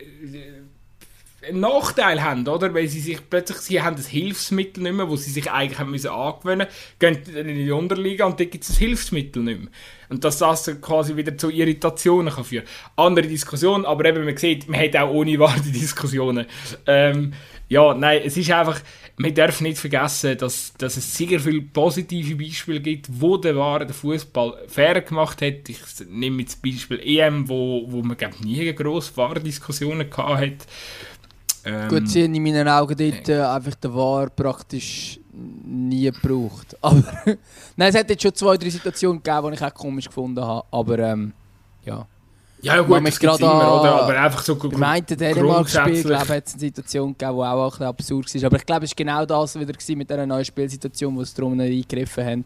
[1.48, 2.74] einen Nachteil haben, oder?
[2.74, 5.92] Weil sie sich plötzlich, sie haben das Hilfsmittel nicht mehr, wo sie sich eigentlich haben
[5.92, 6.68] müssen angewöhnen
[7.00, 9.70] gehen dann in die Unterliga und dann gibt es das Hilfsmittel nicht mehr.
[10.10, 12.66] Und dass das quasi wieder zu Irritationen kann führen
[12.96, 16.46] Andere Diskussion, aber eben, man sieht, man hat auch ohne Wahr die Diskussionen.
[16.86, 17.34] Ähm,
[17.70, 18.80] ja, nein, es ist einfach
[19.18, 23.94] man darf nicht vergessen, dass, dass es sehr viele positive Beispiele gibt, wo der den
[23.94, 25.70] Fußball fair gemacht hat.
[25.70, 30.68] Ich nehme jetzt Beispiel EM, wo, wo man glaub, nie grosse Wahrdiskussionen gehabt hat.
[31.66, 36.76] Ähm, Gut, sie haben in meinen Augen dort äh, einfach den War praktisch nie gebraucht.
[36.82, 37.04] Aber
[37.76, 40.68] Nein, es hat jetzt schon zwei, drei Situationen gegeben, die ich auch komisch gefunden habe.
[40.72, 41.34] Aber ähm,
[41.86, 42.08] ja.
[42.64, 44.04] Ja, ja gut, das gibt's immer, oder?
[44.04, 47.64] Aber einfach so Im einen Dänemark-Spiel, glaube ich, hat es eine Situation gegeben, die auch
[47.64, 48.44] ein bisschen absurd war.
[48.46, 51.90] Aber ich glaube, es war genau das wieder mit dieser neuen Spielsituation, wo sie nicht
[51.90, 52.46] eingegriffen haben.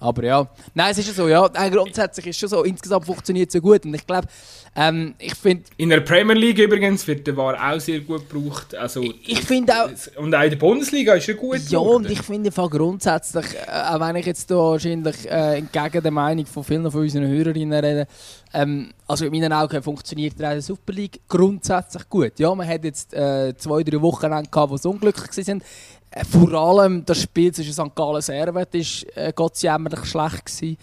[0.00, 3.48] Aber ja, nein, es ist ja so, ja, grundsätzlich ist es schon so, insgesamt funktioniert
[3.48, 3.84] es so gut.
[3.84, 4.28] Und ich glaube,
[4.76, 5.64] ähm, ich finde...
[5.76, 9.02] In der Premier League übrigens wird der VAR auch sehr gut gebraucht, also...
[9.02, 9.88] Ich finde auch...
[10.16, 14.00] Und auch in der Bundesliga ist er gut Ja, und ich finde grundsätzlich, äh, auch
[14.00, 18.06] wenn ich jetzt da wahrscheinlich äh, entgegen der Meinung von vielen von unseren Hörerinnen rede,
[18.52, 22.38] ähm, also in meinen Augen funktioniert der Super League grundsätzlich gut.
[22.38, 25.62] Ja, man hat jetzt äh, zwei, drei Wochen lang gehabt, wo es unglücklich waren.
[26.10, 27.94] Äh, vor allem das Spiel zwischen St.
[27.94, 30.46] Gallen Servet war äh, Gott jämmerlich schlecht.
[30.46, 30.76] Gewesen.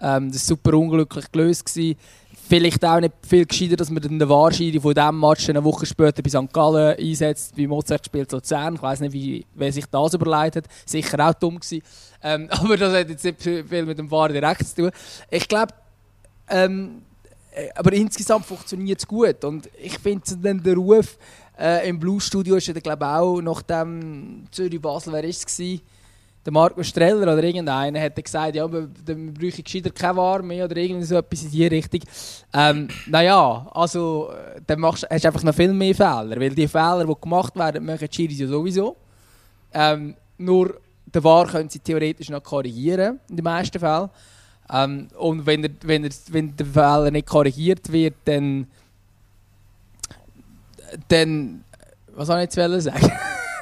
[0.00, 1.66] Ähm, das war super unglücklich gelöst.
[1.66, 1.96] Gewesen.
[2.48, 6.22] vielleicht auch nicht viel gescheiter, dass man den Wahrscheinlich von diesem Match eine Woche später
[6.22, 6.52] bei St.
[6.52, 8.74] Gallen einsetzt, wie Mozart spielt Luzern.
[8.74, 10.64] Ich weiß nicht, wie, wer sich das überlegt hat.
[10.84, 11.82] Sicher auch dumm gewesen.
[12.22, 14.90] Ähm, aber das hat jetzt nicht viel mit dem War direkt zu tun.
[15.30, 15.72] Ich glaube,
[16.48, 17.02] ähm,
[17.52, 19.44] äh, aber insgesamt funktioniert es gut.
[19.44, 21.18] Und ich finde dann der Ruf
[21.58, 25.80] äh, im Blue Studio ist ja, glaube auch nach dem Zürich-Basel, wer ist es?
[26.44, 30.64] Der Marco Streller oder irgendeiner hat gesagt, ja, wir, wir bräuchten gescheiter keine Ware mehr
[30.64, 32.00] oder irgendwie so etwas in die Richtung.
[32.52, 36.66] Ähm, naja, also äh, dann machst, hast du einfach noch viel mehr Fehler, weil die
[36.66, 38.96] Fehler, die gemacht werden, machen die Schiris ja sowieso.
[39.72, 44.10] Ähm, nur der War können sie theoretisch noch korrigieren, in den meisten Fällen.
[44.68, 48.66] Ähm, und wenn, er, wenn, er, wenn der Fehler nicht korrigiert wird, dann.
[51.08, 51.64] Dann.
[52.14, 53.12] Was soll ich jetzt sagen?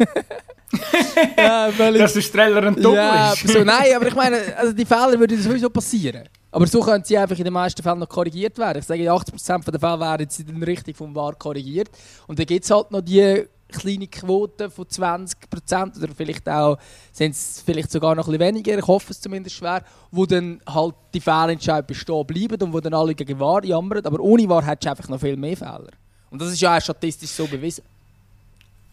[1.36, 3.48] ja, Dass der Streller ein Doppel ja, ist.
[3.48, 6.28] so, nein, aber ich meine, also die Fehler würden sowieso passieren.
[6.52, 8.78] Aber so können sie einfach in den meisten Fällen noch korrigiert werden.
[8.78, 11.90] Ich sage, 80% der Fälle werden sie dann richtig vom VAR korrigiert.
[12.26, 16.76] Und dann gibt es halt noch die kleine Quote von 20% oder vielleicht auch
[17.12, 20.60] sind es vielleicht sogar noch ein bisschen weniger, ich hoffe es zumindest schwer, wo dann
[20.68, 24.66] halt die Fehlentscheidungen bestehen bleiben und wo dann alle gegen Wahr jammern, aber ohne Wahr
[24.66, 25.90] hättest du einfach noch viel mehr Fehler.
[26.30, 27.82] Und das ist ja auch statistisch so bewiesen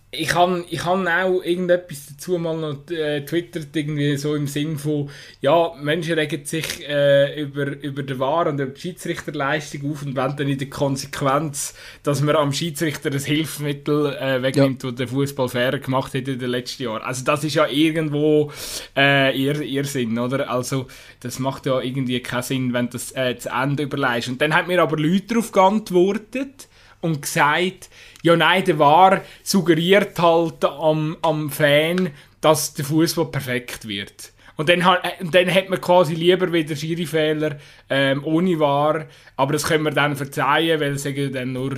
[0.09, 4.77] ich habe ich hab auch irgendetwas dazu mal noch äh, twittert, irgendwie so im Sinn
[4.77, 5.09] von,
[5.41, 10.15] ja, Menschen regen sich äh, über, über den Wahr und über die Schiedsrichterleistung auf und
[10.15, 11.73] wollen dann in der Konsequenz,
[12.03, 14.91] dass man am Schiedsrichter das Hilfsmittel äh, wegnimmt, ja.
[14.91, 17.01] das der Fußball fairer gemacht hat in den letzten Jahren.
[17.01, 18.51] Also das ist ja irgendwo
[18.95, 20.49] äh, ihr, ihr Sinn, oder?
[20.49, 20.87] Also
[21.19, 24.29] das macht ja irgendwie keinen Sinn, wenn das äh, zu Ende überleist.
[24.29, 26.69] Und dann hat mir aber Leute darauf geantwortet
[27.01, 27.89] und gesagt,
[28.21, 34.33] ja nein, der war suggeriert halt am, am Fan, dass der Fußball perfekt wird.
[34.55, 37.57] Und dann, äh, dann hat man quasi lieber wieder Schiri-Fehler
[37.89, 41.77] ähm, ohne War, aber das können wir dann verzeihen, weil sagen dann nur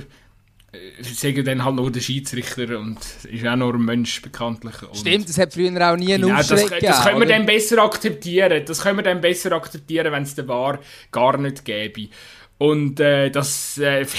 [0.71, 2.99] äh, sagen dann halt nur der Schiedsrichter und
[3.29, 4.75] ist auch nur ein Mensch bekanntlich.
[4.93, 7.79] Stimmt, das hat früher auch nie einen genau, Aufschlag das, das können wir dann besser
[7.79, 8.63] akzeptieren.
[8.65, 10.79] Das können wir dann besser akzeptieren, wenn es den War
[11.11, 12.09] gar nicht gäbe.
[12.59, 14.05] Und äh, das äh,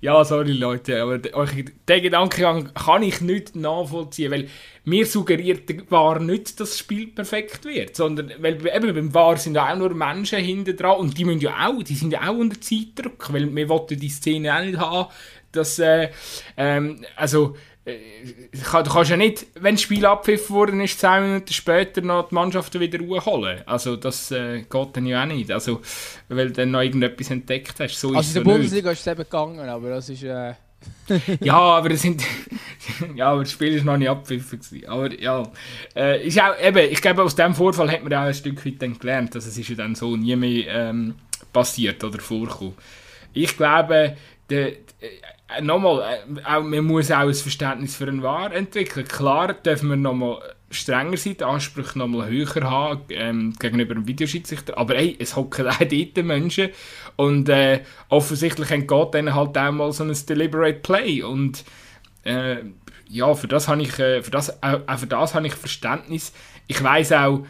[0.00, 4.48] Ja, sorry Leute, aber den Gedankengang kann ich nicht nachvollziehen, weil
[4.84, 9.54] mir suggeriert war nicht, dass das Spiel perfekt wird, sondern weil eben beim VAR sind
[9.54, 12.36] ja auch nur Menschen hinten dran und die müssen ja auch, die sind ja auch
[12.36, 15.10] unter Zeitdruck, weil wir wollten die Szene auch nicht haben,
[15.50, 16.10] dass äh,
[16.58, 17.56] ähm, also
[17.86, 22.34] du kannst ja nicht, wenn das Spiel abgepfiffen worden ist, 10 Minuten später noch die
[22.34, 23.62] Mannschaften wieder holen.
[23.64, 25.52] Also das äh, geht dann ja auch nicht.
[25.52, 25.80] Also,
[26.28, 28.00] weil du dann noch irgendetwas entdeckt hast.
[28.00, 30.24] So also in der Bundesliga ist es eben gegangen, aber das ist...
[30.24, 30.54] Äh
[31.40, 32.22] ja, aber das sind...
[33.14, 35.44] ja, aber das Spiel ist noch nicht abgepfiffen Aber ja,
[35.94, 38.82] äh, ist auch, eben, ich glaube, aus diesem Vorfall hat man auch ein Stück weit
[38.82, 41.14] dann gelernt, dass es ist ja dann so nie mehr ähm,
[41.52, 42.74] passiert oder vorgekommen.
[43.32, 44.16] Ich glaube,
[44.50, 44.76] der, äh,
[45.60, 49.06] nochmal, äh, man muss auch ein Verständnis für einen Wahr entwickeln.
[49.06, 50.38] Klar dürfen wir nochmal
[50.70, 54.76] strenger sein, die Ansprüche nochmal höher haben ähm, gegenüber dem Videoschiedsrichter.
[54.76, 56.70] Aber ey, es hocken auch dort Menschen
[57.16, 61.64] und äh, offensichtlich entgeht denen halt auch mal so ein Deliberate Play und
[62.24, 62.56] äh,
[63.08, 66.32] ja, für das habe ich, äh, für das, auch, auch für das habe ich Verständnis.
[66.66, 67.46] Ich weiß auch,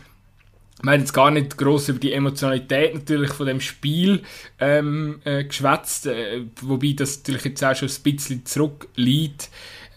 [0.82, 4.22] wir haben jetzt gar nicht groß über die Emotionalität natürlich von dem Spiel
[4.60, 9.48] ähm, äh, geschwätzt, äh, wobei das natürlich jetzt auch schon ein bisschen zurückliegt.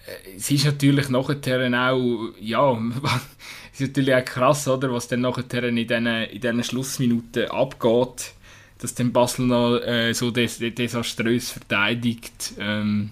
[0.08, 2.72] Äh, es ist natürlich nachher auch, ja,
[3.74, 8.34] es ist natürlich auch krass, oder, was dann nachher in diesen, in diesen Schlussminuten abgeht,
[8.78, 13.12] dass dann Basel noch äh, so des, desaströs verteidigt ähm,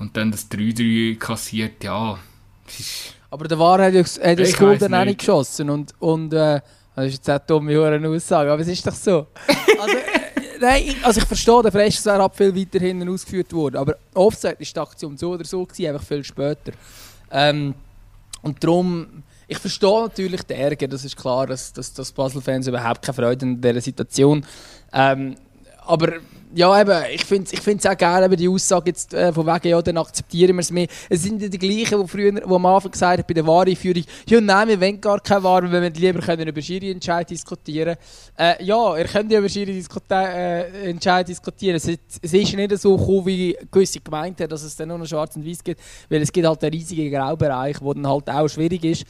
[0.00, 2.18] und dann das 3-3 kassiert, ja,
[2.66, 5.70] es ist aber der War hat ja hat das Goal dann auch nicht geschossen.
[5.70, 6.60] Und, und äh,
[6.94, 9.26] das ist jetzt eine dumme Aussage, aber es ist doch so.
[9.78, 13.76] Also, äh, nein, also ich verstehe, der Freistoß viel weiter hinten ausgeführt worden.
[13.76, 16.72] Aber Offset ist die Aktion so oder so gewesen, einfach viel später.
[17.30, 17.74] Ähm,
[18.40, 23.02] und darum, ich verstehe natürlich den Ärger, das ist klar, dass, dass, dass Basel-Fans überhaupt
[23.02, 24.46] keine Freude in dieser Situation.
[24.94, 25.34] Ähm,
[25.84, 26.14] aber
[26.54, 29.68] ja, eben, ich finde es ich auch geil, eben die Aussage jetzt äh, von wegen,
[29.68, 30.86] ja, dann akzeptieren wir es mehr.
[31.08, 34.04] Es sind ja die gleichen, die früher, die am Anfang gesagt haben, bei der Warenführung,
[34.28, 37.96] ja, nein, wir wollen gar keine Ware, wir wollen lieber können über Schiri-Entscheid diskutieren.
[38.38, 41.76] Äh, ja, ihr könnt ja über Schiri-Entscheid äh, diskutieren.
[41.76, 45.06] Es, es ist nicht so gekommen, wie gewisse gemeint haben, dass es dann nur noch
[45.06, 48.48] schwarz und weiß gibt, weil es gibt halt einen riesigen Graubereich, der dann halt auch
[48.48, 49.04] schwierig ist.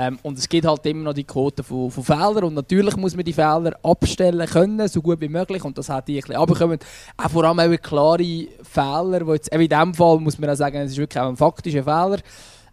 [0.00, 3.16] Ähm, und es gibt halt immer noch die Quote von, von Fehlern und natürlich muss
[3.16, 6.36] man die Fehler abstellen können, so gut wie möglich und das hat die ein bisschen
[6.36, 6.78] abbekommen.
[7.16, 10.76] Auch vor allem auch klare Fehler, wo jetzt, in diesem Fall muss man auch sagen,
[10.76, 12.18] es ist wirklich auch ein faktischer Fehler.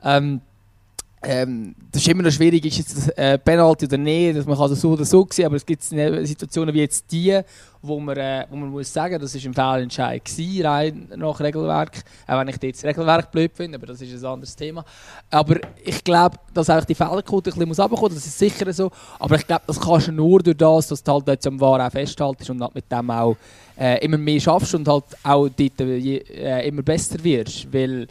[0.04, 0.42] Ähm,
[1.28, 4.70] ähm, das ist immer noch schwierig, ist jetzt äh, Penalty oder nicht, dass man kann
[4.70, 7.42] das so oder so sehen, aber es gibt Situationen wie jetzt die,
[7.82, 12.04] wo man, äh, wo man muss sagen, das ist ein Fehlentscheid gewesen, rein nach Regelwerk,
[12.28, 14.86] auch wenn ich jetzt das Regelwerk blöd finde, aber das ist ein anderes Thema.
[15.32, 18.92] Aber ich glaube, dass auch die Fehlerquote ein bisschen runterkommen muss, das ist sicher so,
[19.20, 21.86] aber ich glaube, das kannst du nur durch das, dass du halt jetzt am War
[21.86, 23.36] auch festhaltest und halt mit dem auch
[23.80, 28.08] äh, immer mehr schaffst und halt auch dort äh, immer besser wirst, weil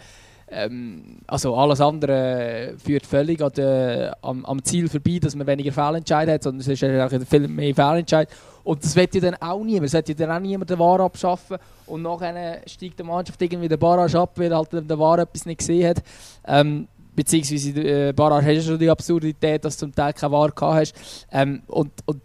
[0.54, 5.72] ähm, also alles andere führt völlig an de, am, am, Ziel vorbei, dass man weniger
[5.72, 8.28] Fehlentscheid hat, sondern es ist eigentlich viel mehr Fehlentscheid.
[8.62, 9.86] Und das wird ja dann auch niemand.
[9.86, 13.68] Es wird ja dann auch niemand den War abschaffen und nachher steigt die Mannschaft irgendwie
[13.68, 16.02] den Barrage ab, weil halt der War etwas nicht gesehen hat.
[16.46, 20.50] Ähm, beziehungsweise äh, Barrage hast du schon die Absurdität, dass du zum Teil keine War
[20.50, 20.94] gehabt hast.
[21.30, 22.20] Ähm, und, und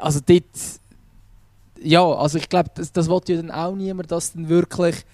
[0.00, 0.44] also dort,
[1.80, 5.04] ja, also ich glaube, das, das will ja dann auch niemand, dass dann wirklich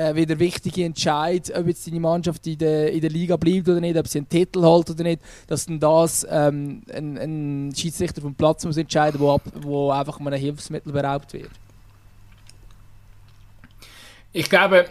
[0.00, 3.80] äh, wieder wichtige Entscheid, ob jetzt deine Mannschaft in der, in der Liga bleibt oder
[3.80, 8.22] nicht, ob sie einen Titel holt oder nicht, dass dann das ähm, ein, ein Schiedsrichter
[8.22, 11.50] vom Platz muss entscheiden, wo, ab, wo einfach einem Hilfsmittel beraubt wird.
[14.32, 14.86] Ich glaube,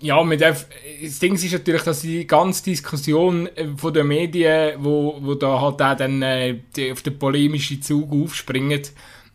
[0.00, 0.56] ja, mit der,
[1.02, 5.60] das Ding ist natürlich, dass die ganze Diskussion äh, von den Medien, wo, wo da
[5.60, 8.82] halt auch dann äh, die, auf den polemischen Zug aufspringen,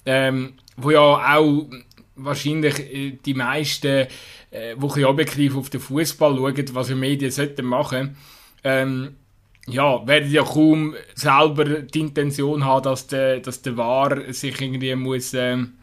[0.06, 1.68] ähm, wo ja auch
[2.16, 4.08] wahrscheinlich äh, die meisten
[4.54, 8.16] äh, wo ein objektiv auf den Fußball schauen, was die Medien sollten machen,
[8.64, 9.16] ähm,
[9.68, 14.94] ja, werden ja kaum selber die Intention haben, dass der, dass der War sich irgendwie
[14.96, 15.74] muss ähm,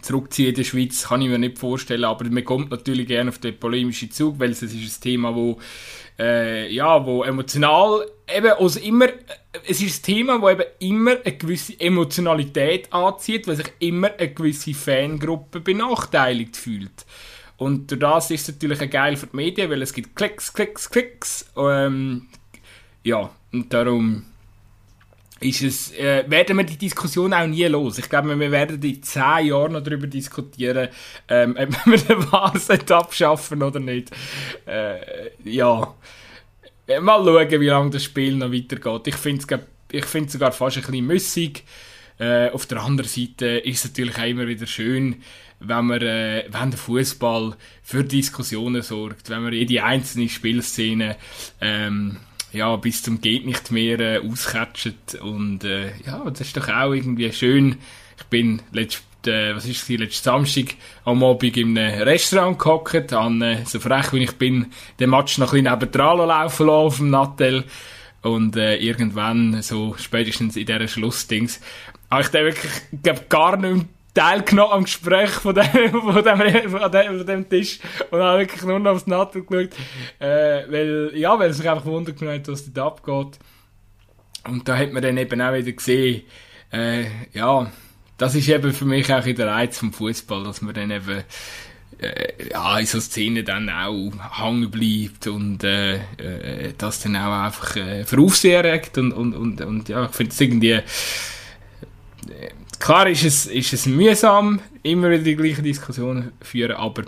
[0.00, 3.38] zurückziehen in der Schweiz, kann ich mir nicht vorstellen, aber man kommt natürlich gerne auf
[3.38, 5.58] den polemischen Zug, weil es ist ein Thema, wo
[6.18, 9.08] äh, ja, wo emotional eben also immer,
[9.66, 14.32] es ist ein Thema, wo eben immer eine gewisse Emotionalität anzieht, weil sich immer eine
[14.32, 17.06] gewisse Fangruppe benachteiligt fühlt.
[17.58, 20.52] Und durch das ist es natürlich auch geil für die Medien, weil es gibt Klicks,
[20.52, 21.52] Klicks, Klicks.
[21.56, 22.28] Ähm,
[23.02, 24.24] ja, und darum
[25.40, 27.98] ist es, äh, werden wir die Diskussion auch nie los.
[27.98, 30.88] Ich glaube, wir werden in zehn Jahren noch darüber diskutieren,
[31.28, 34.10] ähm, ob wir den Wahnsinn abschaffen oder nicht.
[34.66, 35.94] Äh, ja,
[37.00, 39.06] mal schauen, wie lange das Spiel noch weitergeht.
[39.08, 39.16] Ich
[40.06, 41.64] finde es sogar fast ein bisschen müssig.
[42.18, 45.22] Äh, auf der anderen Seite ist es natürlich auch immer wieder schön,
[45.60, 51.16] wenn man, äh, wenn der Fußball für Diskussionen sorgt, wenn man jede einzelne Spielszene
[51.60, 52.18] ähm,
[52.52, 55.16] ja, bis zum geht nicht mehr äh, auskatschet.
[55.20, 57.76] Und äh, ja, das ist doch auch irgendwie schön.
[58.16, 63.12] Ich bin letzt, äh, was ist es, letzten Samstag am Abend in einem Restaurant gehockt,
[63.12, 66.70] an, äh, so frech wie ich bin, den Match noch ein bisschen nebendran laufen lassen
[66.70, 67.64] auf dem Nattel.
[68.22, 71.60] Und äh, irgendwann, so spätestens in dieser Schlussdings,
[72.10, 73.86] habe ich dann wirklich, gar nicht
[74.18, 77.78] teilgenommen am Gespräch von dem, von dem, von dem, von dem Tisch
[78.10, 79.70] und habe wirklich nur noch aufs Nattel geschaut,
[80.18, 83.38] äh, weil, ja, weil es mich einfach wundert hat, was da abgeht.
[84.44, 86.22] Und da hat man dann eben auch wieder gesehen,
[86.72, 87.70] äh, ja,
[88.16, 91.22] das ist eben für mich auch der Reiz vom Fußball, dass man dann eben
[92.00, 97.44] äh, ja, in so Szenen dann auch hängen bleibt und äh, äh, das dann auch
[97.44, 100.82] einfach äh, für Aufsehen erregt und, und, und, und ja, ich finde es irgendwie äh,
[102.78, 107.04] klar ist es, ist es mühsam, immer wieder die gleichen Diskussionen führen, aber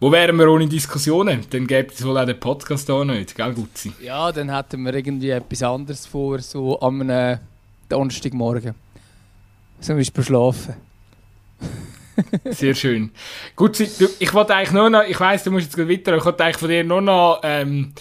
[0.00, 1.44] wo wären wir ohne Diskussionen?
[1.50, 3.92] Dann gäbe es wohl auch den Podcast hier nicht, gell Gutzi?
[4.02, 7.38] Ja, dann hätten wir irgendwie etwas anderes vor, so am einem
[7.88, 8.74] Donnerstagmorgen.
[9.80, 10.74] Zum Beispiel schlafen.
[12.44, 13.10] Sehr schön.
[13.56, 16.56] Gut, ich wollte eigentlich nur noch, ich weiss, du musst jetzt weiter, ich wollte eigentlich
[16.56, 17.92] von dir nur noch, ähm,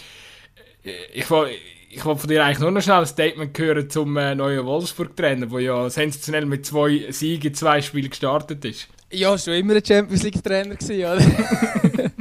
[1.14, 1.56] ich wollte,
[1.92, 5.48] ich wollte von dir eigentlich nur noch schnell ein Statement hören zum äh, neuen Wolfsburg-Trainer,
[5.48, 8.88] der ja sensationell mit zwei Siegen, zwei Spielen gestartet ist.
[9.12, 11.20] Ja, schon immer ein Champions League-Trainer oder?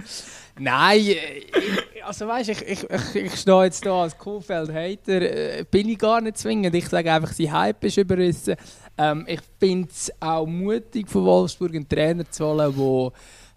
[0.59, 5.91] Nein, äh, also weißt ich, ich, ich, ich stehe jetzt hier als Kuhfeld-Hater, äh, bin
[5.91, 6.75] ich gar nicht zwingend.
[6.75, 8.57] Ich sage einfach, sein Hype ist überrissen.
[8.97, 12.75] Ähm, ich finde es auch mutig von Wolfsburg einen Trainer zu holen,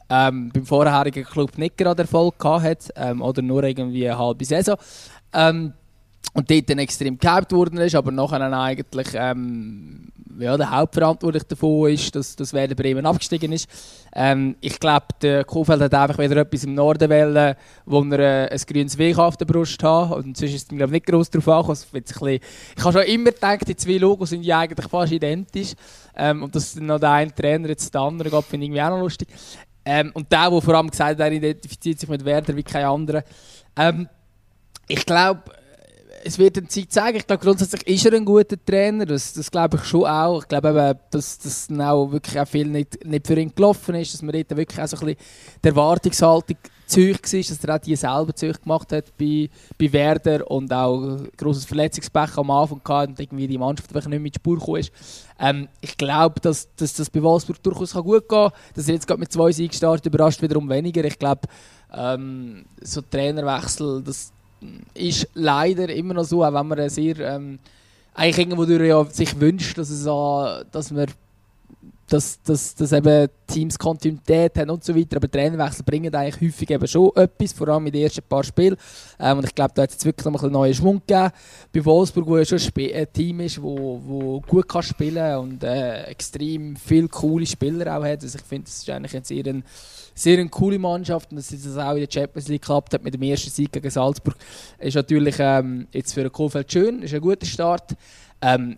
[0.10, 4.44] der ähm, beim vorherigen Club nicht gerade Erfolg hatte ähm, oder nur irgendwie eine halbe
[4.44, 4.76] Saison.
[5.34, 5.74] Ähm,
[6.34, 11.46] und dort dann extrem gehypt worden ist, aber nachher dann eigentlich ähm, ja, der Hauptverantwortliche
[11.46, 13.70] davon ist, dass, dass Werder Bremen abgestiegen ist.
[14.14, 17.56] Ähm, ich glaube, der Kofeld hat einfach wieder etwas im Norden wählen,
[17.86, 20.12] wo er äh, ein grünes W auf der Brust hat.
[20.12, 22.40] Und sonst ist es glaube nicht groß darauf angekommen.
[22.78, 25.74] Ich habe schon immer gedacht, die zwei Logos sind ja eigentlich fast identisch.
[26.16, 28.90] Ähm, und dass noch der eine Trainer jetzt der andere geht, finde ich irgendwie auch
[28.90, 29.28] noch lustig.
[29.84, 32.86] Ähm, und der, der vor allem gesagt hat, er identifiziert sich mit Werder wie kein
[32.86, 33.24] anderer.
[33.76, 34.08] Ähm,
[34.88, 35.42] ich glaube,
[36.24, 37.18] es wird eine Zeit zeigen.
[37.18, 39.06] Ich glaube, grundsätzlich ist er ein guter Trainer.
[39.06, 40.42] Das, das glaube ich schon auch.
[40.42, 44.14] Ich glaube eben, dass das auch wirklich auch viel nicht, nicht für ihn gelaufen ist,
[44.14, 45.26] dass man dort wirklich auch so ein bisschen
[45.64, 46.58] die Erwartungshaltung
[46.92, 49.50] Zeug war, dass er auch die selber Zeug gemacht hat bei,
[49.80, 54.36] bei Werder und auch ein grosses Verletzungspech am Anfang hatte und irgendwie die Mannschaft nicht
[54.36, 54.92] die Spur gekommen ist.
[55.40, 58.52] Ähm, ich glaube, dass, dass das bei Wolfsburg durchaus gut gehen kann.
[58.76, 61.04] Dass er jetzt gerade mit zwei Siegen startet, überrascht wiederum weniger.
[61.06, 61.42] Ich glaube,
[61.94, 64.34] ähm, so Trainerwechsel, das
[64.94, 67.20] ist leider immer noch so, auch wenn man sehr...
[67.20, 67.60] Ähm,
[68.14, 71.08] eigentlich irgendwo ja sich wünscht, dass, es, äh, dass man
[72.08, 75.18] dass, dass, dass eben Teams Kontinuität haben und so weiter.
[75.18, 78.76] Aber Trainerwechsel bringen eigentlich häufig eben schon etwas, vor allem in den ersten paar Spielen.
[79.20, 81.32] Ähm, und ich glaube, da hat es jetzt wirklich noch ein neuen Schwung gegeben.
[81.72, 86.04] Bei Wolfsburg, wo ja schon ein Team ist, wo, wo gut kann spielen und äh,
[86.04, 88.24] extrem viele coole Spieler auch hat.
[88.24, 89.64] Also ich finde, das ist eigentlich eine sehr, eine,
[90.14, 93.14] sehr eine coole Mannschaft und dass es auch in der Champions League geklappt hat mit
[93.14, 94.36] dem ersten Sieg gegen Salzburg,
[94.80, 97.96] ist natürlich ähm, jetzt für den Kohlfeld schön, ist ein guter Start.
[98.42, 98.78] Ähm,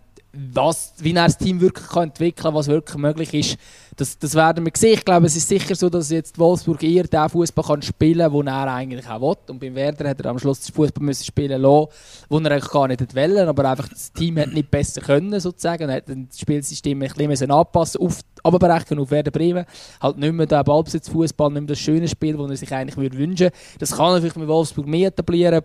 [0.52, 3.58] was, wie er das Team wirklich kann entwickeln kann, was wirklich möglich ist,
[3.96, 4.94] das, das werden wir sehen.
[4.94, 8.32] Ich glaube, es ist sicher so, dass jetzt Wolfsburg eher den Fußball kann spielen kann,
[8.32, 9.36] den er eigentlich auch will.
[9.48, 11.86] Und beim Werder hat er am Schluss den Fußball müssen spielen lassen,
[12.28, 15.88] wo er eigentlich gar nicht wollte, aber einfach das Team hat nicht besser können, sozusagen.
[15.88, 19.64] Er hat das Spielsystem ein bisschen anpassen auf Abbrechen auf Werder Bremen.
[20.00, 23.16] Halt nicht mehr der Ballbesitzfußball, nicht mehr das schöne Spiel, das er sich eigentlich würde
[23.16, 25.62] wünschen Das kann er vielleicht mit Wolfsburg mehr etablieren.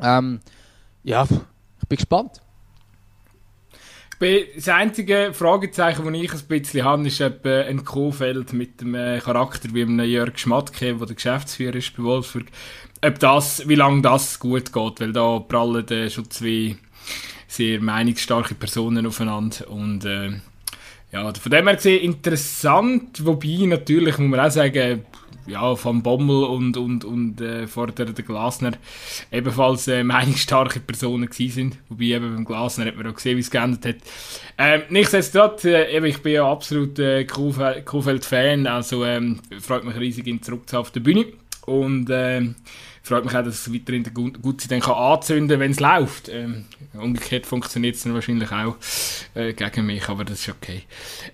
[0.00, 0.40] Ähm,
[1.04, 2.40] ja, ich bin gespannt
[4.56, 9.18] das einzige Fragezeichen, das ich ein bisschen habe, ist ob ein Kofeld mit dem äh,
[9.18, 12.46] Charakter wie einem Jörg Schmatke, der der Geschäftsführer ist bei Wolfsburg,
[13.04, 16.76] ob das, wie lange das gut geht, weil da prallen äh, schon zwei
[17.48, 20.30] sehr meinungsstarke Personen aufeinander und äh,
[21.12, 25.04] ja, von dem her gesehen interessant, wobei natürlich muss man auch sagen,
[25.46, 28.72] ja, von Bommel und, und, und äh, vorher der Glasner
[29.30, 31.78] ebenfalls äh, meinungsstarke Personen gewesen sind.
[31.88, 33.96] Wobei eben beim Glasner hat man auch gesehen, wie es geändert hat.
[34.58, 40.26] Ähm, nichtsdestotrotz, äh, eben, ich bin ja absolut äh, Kuhfeld-Fan, also ähm, freut mich riesig,
[40.26, 41.26] ihn zurück auf der Bühne.
[41.64, 42.42] Und äh,
[43.02, 46.28] freut mich auch, dass es weiterhin gut, gut dann kann anzünden wenn es läuft.
[46.28, 46.64] Ähm,
[46.94, 48.76] umgekehrt funktioniert es dann wahrscheinlich auch
[49.34, 50.82] äh, gegen mich, aber das ist okay.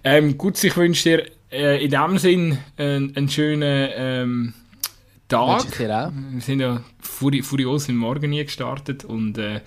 [0.05, 4.55] Ähm, gut, ich wünsche dir äh, in dem Sinn einen, einen schönen ähm,
[5.29, 5.79] Tag.
[5.79, 9.61] Wir sind ja furi furios im Morgen hier gestartet und äh,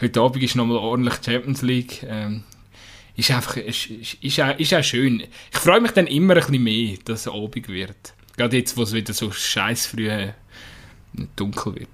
[0.00, 2.04] heute Abend ist nochmal ordentlich Champions League.
[2.08, 2.44] Ähm,
[3.16, 5.22] ist einfach ist, ist, ist, auch, ist auch schön.
[5.52, 8.14] Ich freue mich dann immer ein bisschen mehr, dass es Abend wird.
[8.36, 10.32] Gerade jetzt, wo es wieder so scheiß früh äh,
[11.34, 11.88] dunkel wird.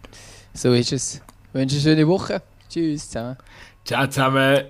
[0.55, 1.22] So ist es.
[1.49, 2.43] Ich wünsche eine schöne Woche.
[2.68, 3.36] Tschüss zusammen.
[3.84, 4.64] Ciao zusammen.